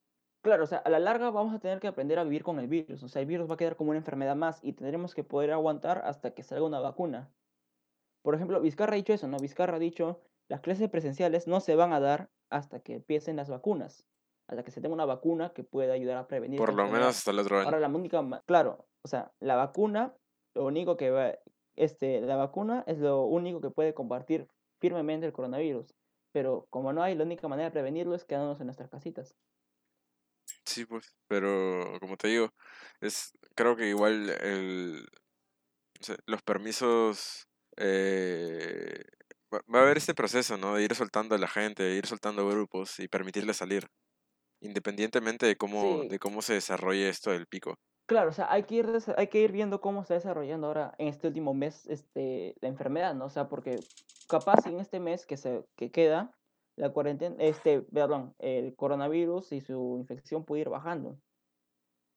claro, 0.42 0.64
o 0.64 0.66
sea, 0.66 0.79
a 0.79 0.90
la 0.90 0.98
larga 1.00 1.31
vamos 1.31 1.55
a 1.55 1.59
tener 1.59 1.81
que 1.81 1.88
aprender 1.88 2.18
a 2.18 2.24
vivir 2.24 2.42
con 2.44 2.59
el 2.61 2.68
virus. 2.68 3.02
O 3.02 3.09
sea, 3.09 3.20
el 3.22 3.26
virus 3.26 3.48
va 3.50 3.55
a 3.55 3.57
quedar 3.57 3.76
como 3.76 3.90
una 3.90 3.98
enfermedad 3.98 4.37
más 4.37 4.62
y 4.62 4.72
tendremos 4.74 5.14
que 5.14 5.24
poder 5.24 5.52
aguantar 5.52 6.02
hasta 6.05 6.33
que 6.35 6.42
salga 6.42 6.64
una 6.66 6.81
vacuna. 6.81 7.33
Por 8.22 8.35
ejemplo, 8.35 8.61
Vizcarra 8.61 8.94
ha 8.94 8.96
dicho 8.96 9.12
eso, 9.12 9.29
¿no? 9.29 9.38
Vizcarra 9.38 9.76
ha 9.76 9.81
dicho, 9.81 10.20
las 10.48 10.61
clases 10.61 10.88
presenciales 10.90 11.46
no 11.46 11.61
se 11.61 11.74
van 11.76 11.92
a 11.92 12.00
dar 12.00 12.31
hasta 12.50 12.81
que 12.81 12.94
empiecen 12.94 13.37
las 13.37 13.48
vacunas, 13.48 14.07
hasta 14.48 14.62
que 14.64 14.70
se 14.70 14.81
tenga 14.81 14.94
una 14.94 15.05
vacuna 15.05 15.52
que 15.52 15.64
pueda 15.64 15.94
ayudar 15.94 16.16
a 16.18 16.26
prevenir 16.29 16.59
Por 16.59 16.74
lo 16.74 16.88
menos 16.88 17.09
hasta 17.16 17.31
el 17.33 17.38
otro 17.40 17.59
año. 17.59 17.66
Ahora 17.66 17.81
la 17.81 17.88
única, 17.88 18.22
claro, 18.46 18.87
o 19.02 19.09
sea, 19.09 19.33
la 19.40 19.57
vacuna, 19.57 20.16
lo 20.57 20.64
único 20.64 20.97
que 20.97 21.11
va, 21.11 21.35
este, 21.77 22.21
la 22.21 22.37
vacuna 22.37 22.83
es 22.87 22.99
lo 22.99 23.25
único 23.25 23.61
que 23.61 23.71
puede 23.71 23.95
combatir 23.95 24.49
firmemente 24.81 25.27
el 25.27 25.33
coronavirus. 25.33 25.95
Pero 26.33 26.66
como 26.71 26.92
no 26.92 27.03
hay, 27.03 27.14
la 27.14 27.25
única 27.25 27.49
manera 27.49 27.69
de 27.69 27.73
prevenirlo 27.73 28.14
es 28.14 28.25
quedándonos 28.25 28.61
en 28.61 28.66
nuestras 28.66 28.90
casitas. 28.90 29.35
Sí, 30.64 30.85
pues, 30.85 31.14
pero 31.29 31.99
como 32.01 32.16
te 32.16 32.29
digo, 32.29 32.51
es 33.01 33.33
creo 33.55 33.77
que 33.77 33.88
igual 33.88 34.31
el, 34.31 35.07
o 36.01 36.05
sea, 36.05 36.16
los 36.27 36.42
permisos 36.42 37.47
eh, 37.77 39.03
va, 39.53 39.81
a 39.81 39.83
haber 39.83 39.97
este 39.97 40.14
proceso, 40.14 40.57
¿no? 40.57 40.75
De 40.75 40.85
ir 40.85 40.95
soltando 40.95 41.35
a 41.35 41.38
la 41.38 41.49
gente, 41.49 41.83
de 41.83 41.97
ir 41.97 42.07
soltando 42.07 42.49
grupos 42.49 42.99
y 43.01 43.09
permitirles 43.09 43.57
salir, 43.57 43.87
independientemente 44.61 45.47
de 45.47 45.57
cómo, 45.57 46.03
Sí, 46.03 46.09
de 46.09 46.19
cómo 46.19 46.42
se 46.42 46.55
desarrolle 46.55 47.09
esto 47.09 47.31
del 47.31 47.47
pico. 47.47 47.79
Claro, 48.07 48.31
o 48.31 48.33
sea, 48.33 48.51
hay 48.51 48.64
que 48.64 48.77
ir, 48.77 48.88
hay 49.16 49.27
que 49.29 49.40
ir 49.40 49.53
viendo 49.53 49.81
cómo 49.81 50.01
se 50.01 50.14
está 50.14 50.14
desarrollando 50.14 50.66
ahora 50.69 50.95
en 50.99 51.09
este 51.09 51.29
último 51.29 51.55
mes 51.55 51.87
este, 51.88 52.57
la 52.61 52.69
enfermedad, 52.69 53.14
¿no? 53.14 53.27
O 53.27 53.31
sea, 53.31 53.49
porque 53.49 53.81
capaz 54.29 54.66
en 54.66 54.81
este 54.81 55.01
mes 55.01 55.27
que, 55.27 55.37
se, 55.37 55.64
que 55.77 55.90
queda, 55.90 56.33
la 56.77 56.90
cuarentena, 56.90 57.37
este, 57.38 57.81
perdón, 57.81 58.35
el 58.38 58.75
coronavirus 58.77 59.53
y 59.53 59.61
su 59.61 59.97
infección 59.99 60.45
puede 60.45 60.62
ir 60.62 60.69
bajando. 60.69 61.19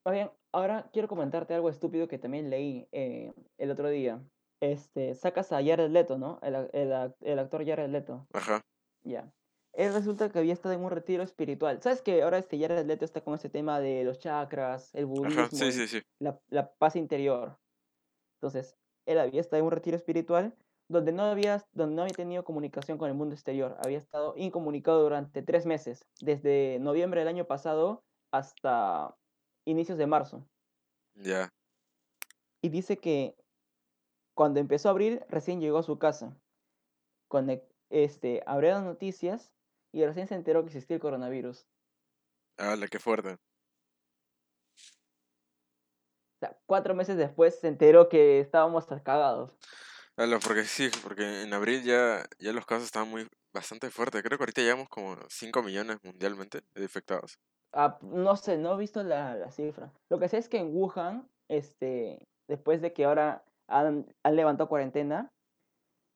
Más 0.05 0.13
bien, 0.13 0.31
ahora 0.51 0.89
quiero 0.91 1.07
comentarte 1.07 1.53
algo 1.53 1.69
estúpido 1.69 2.07
que 2.07 2.17
también 2.17 2.49
leí 2.49 2.87
eh, 2.91 3.33
el 3.57 3.71
otro 3.71 3.89
día. 3.89 4.21
Este, 4.61 5.15
sacas 5.15 5.51
a 5.53 5.63
Jared 5.63 5.89
Leto, 5.89 6.17
¿no? 6.17 6.39
El, 6.41 6.55
el 6.73 7.13
el 7.21 7.39
actor 7.39 7.65
Jared 7.65 7.89
Leto. 7.89 8.27
Ajá, 8.33 8.61
Ya. 9.03 9.31
Él 9.79 9.93
resulta 9.93 10.29
que 10.29 10.39
había 10.39 10.51
estado 10.53 10.75
en 10.75 10.83
un 10.83 10.91
retiro 10.91 11.23
espiritual. 11.23 11.81
¿Sabes 11.81 12.01
que 12.01 12.21
ahora 12.21 12.37
este 12.37 12.59
Jared 12.59 12.85
Leto 12.85 13.05
está 13.05 13.21
con 13.21 13.35
ese 13.35 13.49
tema 13.49 13.79
de 13.79 14.03
los 14.03 14.19
chakras, 14.19 14.93
el 14.93 15.05
ajá, 15.05 15.09
budismo, 15.09 15.47
sí, 15.51 15.63
el- 15.65 15.73
sí, 15.73 15.87
sí. 15.87 16.01
la, 16.19 16.37
la 16.49 16.73
paz 16.73 16.97
interior? 16.97 17.57
Entonces, 18.35 18.75
él 19.05 19.19
había 19.19 19.39
estado 19.39 19.59
en 19.61 19.65
un 19.65 19.71
retiro 19.71 19.95
espiritual 19.95 20.53
donde 20.89 21.11
no 21.13 21.23
había, 21.23 21.63
donde 21.71 21.95
no 21.95 22.01
había 22.01 22.13
tenido 22.13 22.43
comunicación 22.43 22.97
con 22.97 23.07
el 23.09 23.15
mundo 23.15 23.35
exterior. 23.35 23.77
Había 23.85 23.99
estado 23.99 24.33
incomunicado 24.35 25.01
durante 25.03 25.43
tres 25.43 25.65
meses, 25.65 26.01
desde 26.19 26.77
noviembre 26.81 27.21
del 27.21 27.29
año 27.29 27.45
pasado 27.45 28.03
hasta 28.31 29.15
inicios 29.65 29.97
de 29.97 30.07
marzo. 30.07 30.45
Ya, 31.15 31.49
Y 32.61 32.69
dice 32.69 32.97
que 32.97 33.35
cuando 34.35 34.59
empezó 34.59 34.89
a 34.89 34.91
abrir, 34.91 35.23
recién 35.29 35.61
llegó 35.61 35.77
a 35.77 35.83
su 35.83 35.97
casa. 35.99 36.35
Cuando 37.29 37.61
este, 37.89 38.41
abrió 38.45 38.71
las 38.71 38.83
noticias 38.83 39.53
y 39.91 40.05
recién 40.05 40.27
se 40.27 40.35
enteró 40.35 40.61
que 40.61 40.67
existía 40.67 40.95
el 40.95 41.01
coronavirus. 41.01 41.65
la 42.57 42.87
qué 42.87 42.99
fuerte. 42.99 43.37
O 46.35 46.39
sea, 46.39 46.57
cuatro 46.65 46.95
meses 46.95 47.17
después 47.17 47.59
se 47.59 47.67
enteró 47.67 48.07
que 48.07 48.39
estábamos 48.39 48.85
cagados. 49.03 49.57
Ala, 50.15 50.39
porque 50.39 50.63
sí, 50.63 50.89
porque 51.03 51.43
en 51.43 51.53
abril 51.53 51.83
ya, 51.83 52.25
ya 52.39 52.53
los 52.53 52.65
casos 52.65 52.85
estaban 52.85 53.09
muy 53.09 53.27
bastante 53.53 53.89
fuertes. 53.89 54.21
Creo 54.21 54.37
que 54.37 54.43
ahorita 54.43 54.61
llevamos 54.61 54.89
como 54.89 55.17
5 55.29 55.63
millones 55.63 55.97
mundialmente 56.03 56.61
de 56.75 56.83
infectados. 56.83 57.39
Ah, 57.73 57.99
no 58.01 58.35
sé, 58.35 58.57
no 58.57 58.73
he 58.73 58.77
visto 58.77 59.03
la, 59.03 59.35
la 59.35 59.51
cifra. 59.51 59.93
Lo 60.09 60.19
que 60.19 60.27
sé 60.27 60.37
es 60.37 60.49
que 60.49 60.57
en 60.57 60.75
Wuhan, 60.75 61.29
este, 61.47 62.27
después 62.47 62.81
de 62.81 62.93
que 62.93 63.05
ahora 63.05 63.43
han, 63.67 64.13
han 64.23 64.35
levantado 64.35 64.69
cuarentena, 64.69 65.31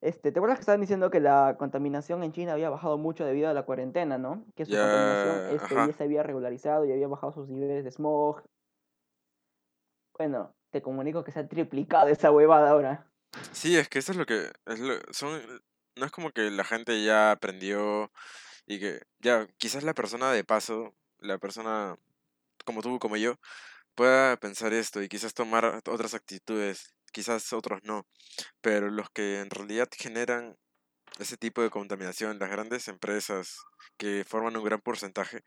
este, 0.03 0.31
¿te 0.31 0.39
acuerdas 0.39 0.57
que 0.59 0.61
estaban 0.63 0.81
diciendo 0.81 1.09
que 1.09 1.19
la 1.19 1.55
contaminación 1.57 2.23
en 2.23 2.31
China 2.31 2.53
había 2.53 2.69
bajado 2.69 2.97
mucho 2.97 3.25
debido 3.25 3.49
a 3.49 3.53
la 3.53 3.63
cuarentena, 3.63 4.17
¿no? 4.17 4.45
Que 4.55 4.65
su 4.65 4.71
contaminación 4.71 5.37
Ya, 5.49 5.55
este, 5.55 5.75
ya 5.87 5.93
se 5.93 6.03
había 6.03 6.23
regularizado 6.23 6.85
y 6.85 6.91
había 6.91 7.07
bajado 7.07 7.33
sus 7.33 7.49
niveles 7.49 7.83
de 7.83 7.91
smog. 7.91 8.43
Bueno, 10.17 10.55
te 10.71 10.81
comunico 10.81 11.23
que 11.23 11.31
se 11.31 11.39
ha 11.39 11.47
triplicado 11.47 12.07
esa 12.09 12.31
huevada 12.31 12.69
ahora. 12.69 13.07
Sí, 13.51 13.75
es 13.77 13.89
que 13.89 13.99
eso 13.99 14.11
es 14.11 14.17
lo 14.17 14.25
que 14.25 14.51
es 14.65 14.79
lo- 14.79 14.99
son 15.11 15.41
no 15.95 16.05
es 16.05 16.11
como 16.11 16.31
que 16.31 16.49
la 16.49 16.63
gente 16.63 17.03
ya 17.03 17.31
aprendió 17.31 18.11
y 18.65 18.79
que 18.79 19.01
ya 19.19 19.47
quizás 19.57 19.83
la 19.83 19.93
persona 19.93 20.31
de 20.31 20.43
paso, 20.43 20.93
la 21.19 21.37
persona 21.37 21.97
como 22.65 22.81
tú, 22.81 22.99
como 22.99 23.17
yo, 23.17 23.35
pueda 23.95 24.37
pensar 24.37 24.73
esto 24.73 25.01
y 25.03 25.09
quizás 25.09 25.33
tomar 25.33 25.65
otras 25.87 26.13
actitudes, 26.15 26.93
quizás 27.13 27.53
otros 27.53 27.79
no, 27.83 28.05
pero 28.61 28.89
los 28.89 29.09
que 29.09 29.39
en 29.39 29.49
realidad 29.49 29.87
generan 29.97 30.57
ese 31.19 31.37
tipo 31.37 31.61
de 31.61 31.69
contaminación, 31.69 32.39
las 32.39 32.49
grandes 32.49 32.87
empresas 32.87 33.59
que 33.97 34.23
forman 34.25 34.57
un 34.57 34.63
gran 34.63 34.81
porcentaje, 34.81 35.41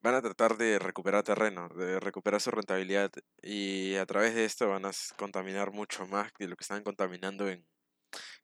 van 0.00 0.14
a 0.14 0.22
tratar 0.22 0.56
de 0.56 0.78
recuperar 0.78 1.22
terreno, 1.22 1.68
de 1.68 2.00
recuperar 2.00 2.40
su 2.40 2.50
rentabilidad 2.50 3.10
y 3.42 3.96
a 3.96 4.06
través 4.06 4.34
de 4.34 4.44
esto 4.44 4.68
van 4.68 4.86
a 4.86 4.90
contaminar 5.16 5.72
mucho 5.72 6.06
más 6.06 6.32
que 6.32 6.48
lo 6.48 6.56
que 6.56 6.62
están 6.62 6.82
contaminando 6.82 7.48
en, 7.48 7.64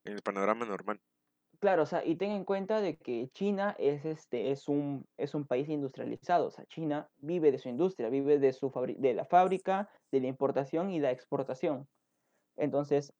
el 0.05 0.23
panorama 0.23 0.65
normal. 0.65 1.01
Claro, 1.61 1.83
o 1.83 1.87
sea, 1.87 2.05
y 2.05 2.15
ten 2.17 2.31
en 2.31 2.45
cuenta 2.45 2.81
de 2.81 2.97
que 2.97 3.29
China 3.35 3.75
es, 3.79 4.05
este, 4.05 4.53
es, 4.53 4.69
un, 4.69 5.05
es 5.17 5.35
un 5.35 5.45
país 5.45 5.69
industrializado. 5.69 6.47
O 6.47 6.51
sea, 6.51 6.65
China 6.67 7.11
vive 7.19 7.51
de 7.51 7.59
su 7.59 7.69
industria, 7.69 8.09
vive 8.09 8.39
de, 8.39 8.53
su 8.53 8.71
de 8.97 9.15
la 9.15 9.25
fábrica, 9.25 9.91
de 10.13 10.21
la 10.21 10.29
importación 10.29 10.91
y 10.91 11.01
la 11.01 11.11
exportación. 11.11 11.89
Entonces, 12.59 13.13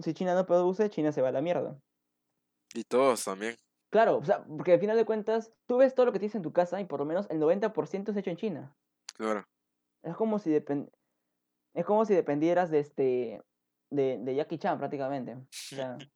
si 0.00 0.14
China 0.14 0.34
no 0.34 0.46
produce, 0.46 0.90
China 0.90 1.12
se 1.12 1.22
va 1.22 1.28
a 1.28 1.32
la 1.32 1.42
mierda. 1.42 1.78
Y 2.74 2.84
todos 2.84 3.24
también, 3.24 3.56
Claro, 3.90 4.18
o 4.18 4.24
sea, 4.24 4.44
porque 4.44 4.72
al 4.72 4.80
final 4.80 4.96
de 4.96 5.06
cuentas, 5.06 5.52
tú 5.66 5.78
ves 5.78 5.94
todo 5.94 6.06
lo 6.06 6.12
que 6.12 6.18
tienes 6.18 6.34
en 6.34 6.42
tu 6.42 6.52
casa 6.52 6.80
y 6.80 6.84
por 6.84 6.98
lo 6.98 7.06
menos 7.06 7.26
el 7.30 7.38
90% 7.38 8.10
es 8.10 8.16
hecho 8.16 8.30
en 8.30 8.36
China. 8.36 8.76
claro. 9.14 9.44
Es 10.02 10.14
como 10.16 10.38
si, 10.38 10.50
depen- 10.50 10.90
es 11.74 11.84
como 11.86 12.04
si 12.04 12.14
dependieras 12.14 12.70
de, 12.70 12.80
este, 12.80 13.42
de, 13.90 14.18
de 14.18 14.34
Jackie 14.34 14.58
Chan 14.58 14.78
prácticamente. 14.78 15.34
O 15.34 15.46
sea, 15.50 15.96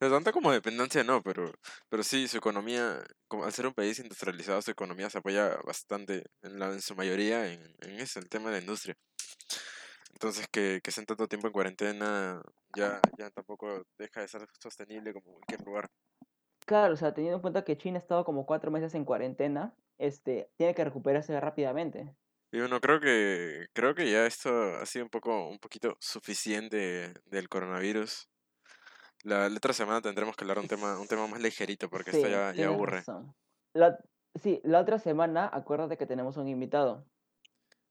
No 0.00 0.10
tanto 0.10 0.32
como 0.32 0.50
dependencia 0.50 1.04
no, 1.04 1.22
pero, 1.22 1.52
pero 1.88 2.02
sí, 2.02 2.26
su 2.26 2.38
economía, 2.38 3.02
como 3.28 3.44
al 3.44 3.52
ser 3.52 3.66
un 3.66 3.74
país 3.74 3.98
industrializado, 4.00 4.60
su 4.62 4.70
economía 4.72 5.08
se 5.10 5.18
apoya 5.18 5.56
bastante, 5.64 6.24
en, 6.42 6.58
la, 6.58 6.72
en 6.72 6.82
su 6.82 6.94
mayoría, 6.96 7.52
en, 7.52 7.74
en 7.80 8.00
eso, 8.00 8.18
el 8.18 8.28
tema 8.28 8.50
de 8.50 8.56
la 8.56 8.60
industria. 8.60 8.96
Entonces, 10.12 10.46
que, 10.52 10.80
que 10.82 10.90
estén 10.90 11.06
tanto 11.06 11.28
tiempo 11.28 11.46
en 11.48 11.52
cuarentena 11.52 12.42
ya, 12.76 13.00
ya 13.18 13.30
tampoco 13.30 13.84
deja 13.98 14.20
de 14.22 14.28
ser 14.28 14.46
sostenible 14.60 15.12
como 15.14 15.32
cualquier 15.34 15.62
lugar. 15.62 15.90
claro, 16.66 16.94
o 16.94 16.96
sea, 16.96 17.12
teniendo 17.14 17.36
en 17.36 17.42
cuenta 17.42 17.64
que 17.64 17.76
China 17.76 17.96
ha 17.98 18.00
estado 18.00 18.24
como 18.24 18.46
cuatro 18.46 18.70
meses 18.70 18.94
en 18.94 19.04
cuarentena, 19.04 19.74
este, 19.98 20.50
tiene 20.56 20.74
que 20.74 20.84
recuperarse 20.84 21.38
rápidamente. 21.40 22.16
Y 22.52 22.58
bueno, 22.58 22.80
creo 22.80 23.00
que, 23.00 23.66
creo 23.72 23.94
que 23.94 24.10
ya 24.10 24.26
esto 24.26 24.50
ha 24.76 24.86
sido 24.86 25.04
un 25.04 25.10
poco, 25.10 25.48
un 25.48 25.58
poquito 25.60 25.96
suficiente 26.00 27.14
del 27.24 27.48
coronavirus. 27.48 28.28
La, 29.24 29.48
la 29.48 29.56
otra 29.56 29.72
semana 29.74 30.02
tendremos 30.02 30.36
que 30.36 30.44
hablar 30.44 30.58
un 30.60 30.68
tema, 30.68 30.98
un 31.00 31.08
tema 31.08 31.26
más 31.28 31.40
ligerito 31.40 31.90
porque 31.90 32.10
esto 32.12 32.28
Sí, 32.28 32.28
ya, 32.28 32.52
ya 32.54 32.68
tienes 32.68 32.68
aburre. 32.68 33.04
razón. 33.06 33.34
La, 33.72 33.98
sí, 34.34 34.60
la 34.64 34.80
otra 34.80 34.98
semana, 34.98 35.48
acuérdate 35.52 35.96
que 35.96 36.06
tenemos 36.06 36.36
un 36.36 36.48
invitado. 36.48 37.06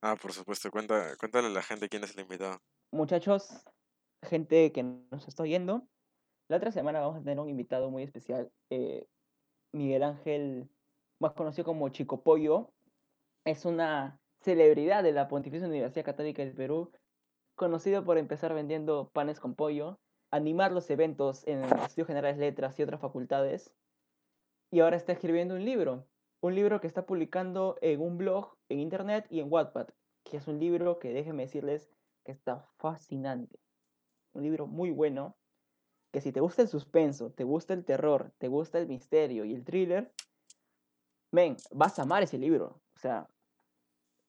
Ah, 0.02 0.16
por 0.16 0.32
supuesto, 0.32 0.72
cuenta, 0.72 1.16
cuéntale 1.18 1.48
a 1.48 1.52
la 1.52 1.62
gente 1.62 1.90
quién 1.90 2.04
es 2.04 2.16
el 2.16 2.22
invitado. 2.22 2.60
Muchachos, 2.92 3.50
gente 4.24 4.72
que 4.72 4.84
nos 4.84 5.28
está 5.28 5.44
oyendo, 5.44 5.88
la 6.50 6.58
otra 6.58 6.72
semana 6.72 7.02
vamos 7.02 7.18
a 7.18 7.20
tener 7.20 7.40
un 7.40 7.50
invitado 7.50 7.92
muy 7.92 8.04
especial, 8.04 8.52
eh, 8.70 9.06
Miguel 9.74 10.04
Ángel, 10.04 10.70
más 11.22 11.34
conocido 11.34 11.66
como 11.66 11.90
Chico 11.90 12.24
Pollo, 12.24 12.72
es 13.46 13.66
una 13.66 14.20
celebridad 14.42 15.04
de 15.04 15.12
la 15.12 15.28
Pontificia 15.28 15.68
Universidad 15.68 16.06
Católica 16.06 16.44
del 16.44 16.56
Perú, 16.56 16.92
conocido 17.56 18.06
por 18.06 18.18
empezar 18.18 18.54
vendiendo 18.54 19.10
panes 19.14 19.40
con 19.40 19.54
pollo, 19.54 20.00
animar 20.32 20.72
los 20.72 20.90
eventos 20.90 21.46
en 21.46 21.64
el 21.64 21.80
Estudio 21.80 22.06
Generales 22.06 22.38
Letras 22.38 22.80
y 22.80 22.84
otras 22.84 23.02
facultades, 23.02 23.74
y 24.72 24.80
ahora 24.80 24.96
está 24.96 25.12
escribiendo 25.12 25.56
un 25.56 25.66
libro, 25.66 26.08
un 26.42 26.56
libro 26.56 26.80
que 26.80 26.88
está 26.88 27.06
publicando 27.06 27.78
en 27.82 28.02
un 28.02 28.18
blog, 28.18 28.56
en 28.70 28.80
internet 28.80 29.26
y 29.30 29.40
en 29.40 29.52
Wattpad, 29.52 29.90
que 30.24 30.38
es 30.38 30.48
un 30.48 30.60
libro 30.60 31.00
que 31.00 31.14
déjenme 31.14 31.44
decirles 31.44 31.90
que 32.24 32.32
está 32.32 32.66
fascinante. 32.78 33.60
Un 34.34 34.44
libro 34.44 34.68
muy 34.68 34.92
bueno, 34.92 35.36
que 36.12 36.22
si 36.22 36.32
te 36.32 36.40
gusta 36.40 36.62
el 36.62 36.68
suspenso, 36.68 37.32
te 37.32 37.44
gusta 37.44 37.74
el 37.74 37.84
terror, 37.84 38.32
te 38.38 38.48
gusta 38.48 38.80
el 38.80 38.88
misterio 38.88 39.46
y 39.46 39.54
el 39.54 39.64
thriller, 39.64 40.12
men, 41.32 41.58
vas 41.72 42.00
a 42.00 42.04
amar 42.04 42.24
ese 42.24 42.38
libro. 42.38 42.82
O 42.96 43.00
sea, 43.00 43.28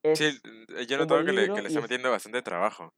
Sí, 0.03 0.25
Es 0.25 0.42
eh, 0.44 0.87
yo 0.87 0.96
notado 0.99 1.25
que 1.25 1.33
le, 1.33 1.46
que 1.53 1.61
le 1.61 1.68
está 1.68 1.79
es 1.79 1.83
metiendo 1.83 2.11
bastante 2.11 2.40
trabajo. 2.42 2.94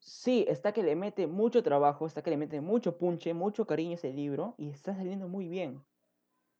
Sí, 0.00 0.44
está 0.48 0.72
que 0.72 0.82
le 0.82 0.96
mete 0.96 1.26
mucho 1.26 1.62
trabajo, 1.62 2.06
está 2.06 2.22
que 2.22 2.30
le 2.30 2.36
mete 2.36 2.60
mucho 2.60 2.96
punche, 2.96 3.34
mucho 3.34 3.66
cariño 3.66 3.92
a 3.92 3.94
ese 3.94 4.12
libro 4.12 4.54
y 4.56 4.70
está 4.70 4.94
saliendo 4.94 5.28
muy 5.28 5.48
bien. 5.48 5.84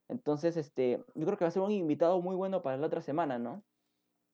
Entonces, 0.08 0.56
este, 0.56 1.04
yo 1.14 1.26
creo 1.26 1.36
que 1.36 1.44
va 1.44 1.48
a 1.48 1.52
ser 1.52 1.62
un 1.62 1.70
invitado 1.72 2.20
muy 2.20 2.36
bueno 2.36 2.62
para 2.62 2.76
la 2.76 2.86
otra 2.86 3.02
semana, 3.02 3.38
¿no? 3.38 3.62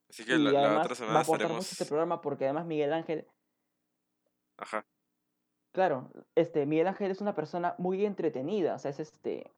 Así 0.09 0.25
que 0.25 0.37
la, 0.37 0.51
Y 0.51 0.53
la 0.53 0.61
otra 0.61 0.67
además 0.69 0.91
va 0.91 0.95
semana 0.95 1.19
a 1.19 1.23
aportar 1.23 1.49
mucho 1.49 1.61
este 1.61 1.73
estaremos... 1.73 1.89
programa 1.89 2.21
porque 2.21 2.45
además 2.45 2.67
Miguel 2.67 2.93
Ángel, 2.93 3.27
Ajá. 4.59 4.85
claro, 5.73 6.11
este, 6.35 6.67
Miguel 6.67 6.87
Ángel 6.89 7.11
es 7.11 7.21
una 7.21 7.35
persona 7.35 7.75
muy 7.79 8.05
entretenida, 8.05 8.75
o 8.75 8.79
sea, 8.79 8.91
es 8.91 9.01
este, 9.01 9.51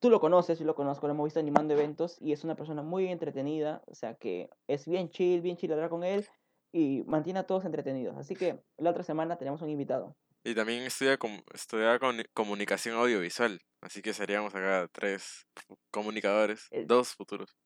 tú 0.00 0.10
lo 0.10 0.20
conoces, 0.20 0.58
yo 0.58 0.64
lo 0.64 0.74
conozco, 0.74 1.06
lo 1.06 1.12
hemos 1.12 1.24
visto 1.24 1.40
animando 1.40 1.74
eventos 1.74 2.20
y 2.20 2.32
es 2.32 2.44
una 2.44 2.56
persona 2.56 2.82
muy 2.82 3.08
entretenida, 3.08 3.82
o 3.86 3.94
sea, 3.94 4.14
que 4.14 4.50
es 4.68 4.86
bien 4.88 5.10
chill, 5.10 5.42
bien 5.42 5.56
chill 5.56 5.72
hablar 5.72 5.90
con 5.90 6.04
él 6.04 6.26
y 6.72 7.04
mantiene 7.06 7.40
a 7.40 7.46
todos 7.46 7.64
entretenidos. 7.64 8.16
Así 8.16 8.34
que 8.34 8.64
la 8.78 8.90
otra 8.90 9.02
semana 9.02 9.36
tenemos 9.36 9.62
un 9.62 9.70
invitado. 9.70 10.16
Y 10.44 10.54
también 10.54 10.82
estudia, 10.82 11.16
com- 11.16 11.42
estudia 11.54 11.98
con- 11.98 12.22
comunicación 12.34 12.96
audiovisual. 12.96 13.60
Así 13.80 14.02
que 14.02 14.12
seríamos 14.12 14.54
acá 14.54 14.88
tres 14.92 15.46
comunicadores, 15.90 16.68
Eh, 16.70 16.84
dos 16.86 17.14
futuros. 17.14 17.56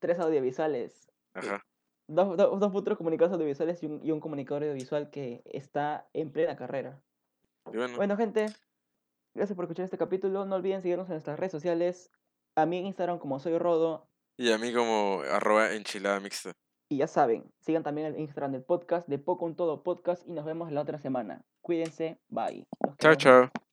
tres 0.00 0.18
audiovisuales, 0.18 1.06
eh, 1.34 1.38
Ajá. 1.40 1.62
dos, 2.08 2.36
dos, 2.36 2.58
dos 2.60 2.72
futuros 2.72 2.98
comunicadores 2.98 3.34
audiovisuales 3.34 3.82
y 3.82 3.86
un, 3.86 4.04
y 4.04 4.10
un 4.10 4.20
comunicador 4.20 4.64
audiovisual 4.64 5.10
que 5.10 5.42
está 5.46 6.08
en 6.12 6.32
plena 6.32 6.56
carrera. 6.56 7.00
Bueno, 7.64 7.96
Bueno, 7.96 8.16
gente, 8.16 8.46
gracias 9.34 9.56
por 9.56 9.64
escuchar 9.64 9.84
este 9.84 9.98
capítulo. 9.98 10.44
No 10.44 10.56
olviden 10.56 10.82
seguirnos 10.82 11.06
en 11.08 11.14
nuestras 11.14 11.38
redes 11.38 11.52
sociales. 11.52 12.10
A 12.56 12.66
mí 12.66 12.78
en 12.78 12.86
Instagram 12.86 13.18
como 13.18 13.38
soy 13.40 13.56
Rodo. 13.58 14.08
y 14.38 14.52
a 14.52 14.58
mí 14.58 14.72
como 14.74 15.22
arroba 15.22 15.72
enchilada 15.72 16.20
mixta. 16.20 16.52
Y 16.88 16.98
ya 16.98 17.08
saben, 17.08 17.44
sigan 17.58 17.82
también 17.82 18.06
el 18.06 18.20
Instagram 18.20 18.52
del 18.52 18.62
podcast 18.62 19.08
de 19.08 19.18
Poco 19.18 19.44
un 19.44 19.56
Todo 19.56 19.82
Podcast 19.82 20.26
y 20.26 20.32
nos 20.32 20.44
vemos 20.44 20.70
la 20.70 20.82
otra 20.82 20.98
semana. 20.98 21.44
Cuídense, 21.60 22.20
bye. 22.28 22.64
Chao, 22.98 23.14
chao. 23.16 23.65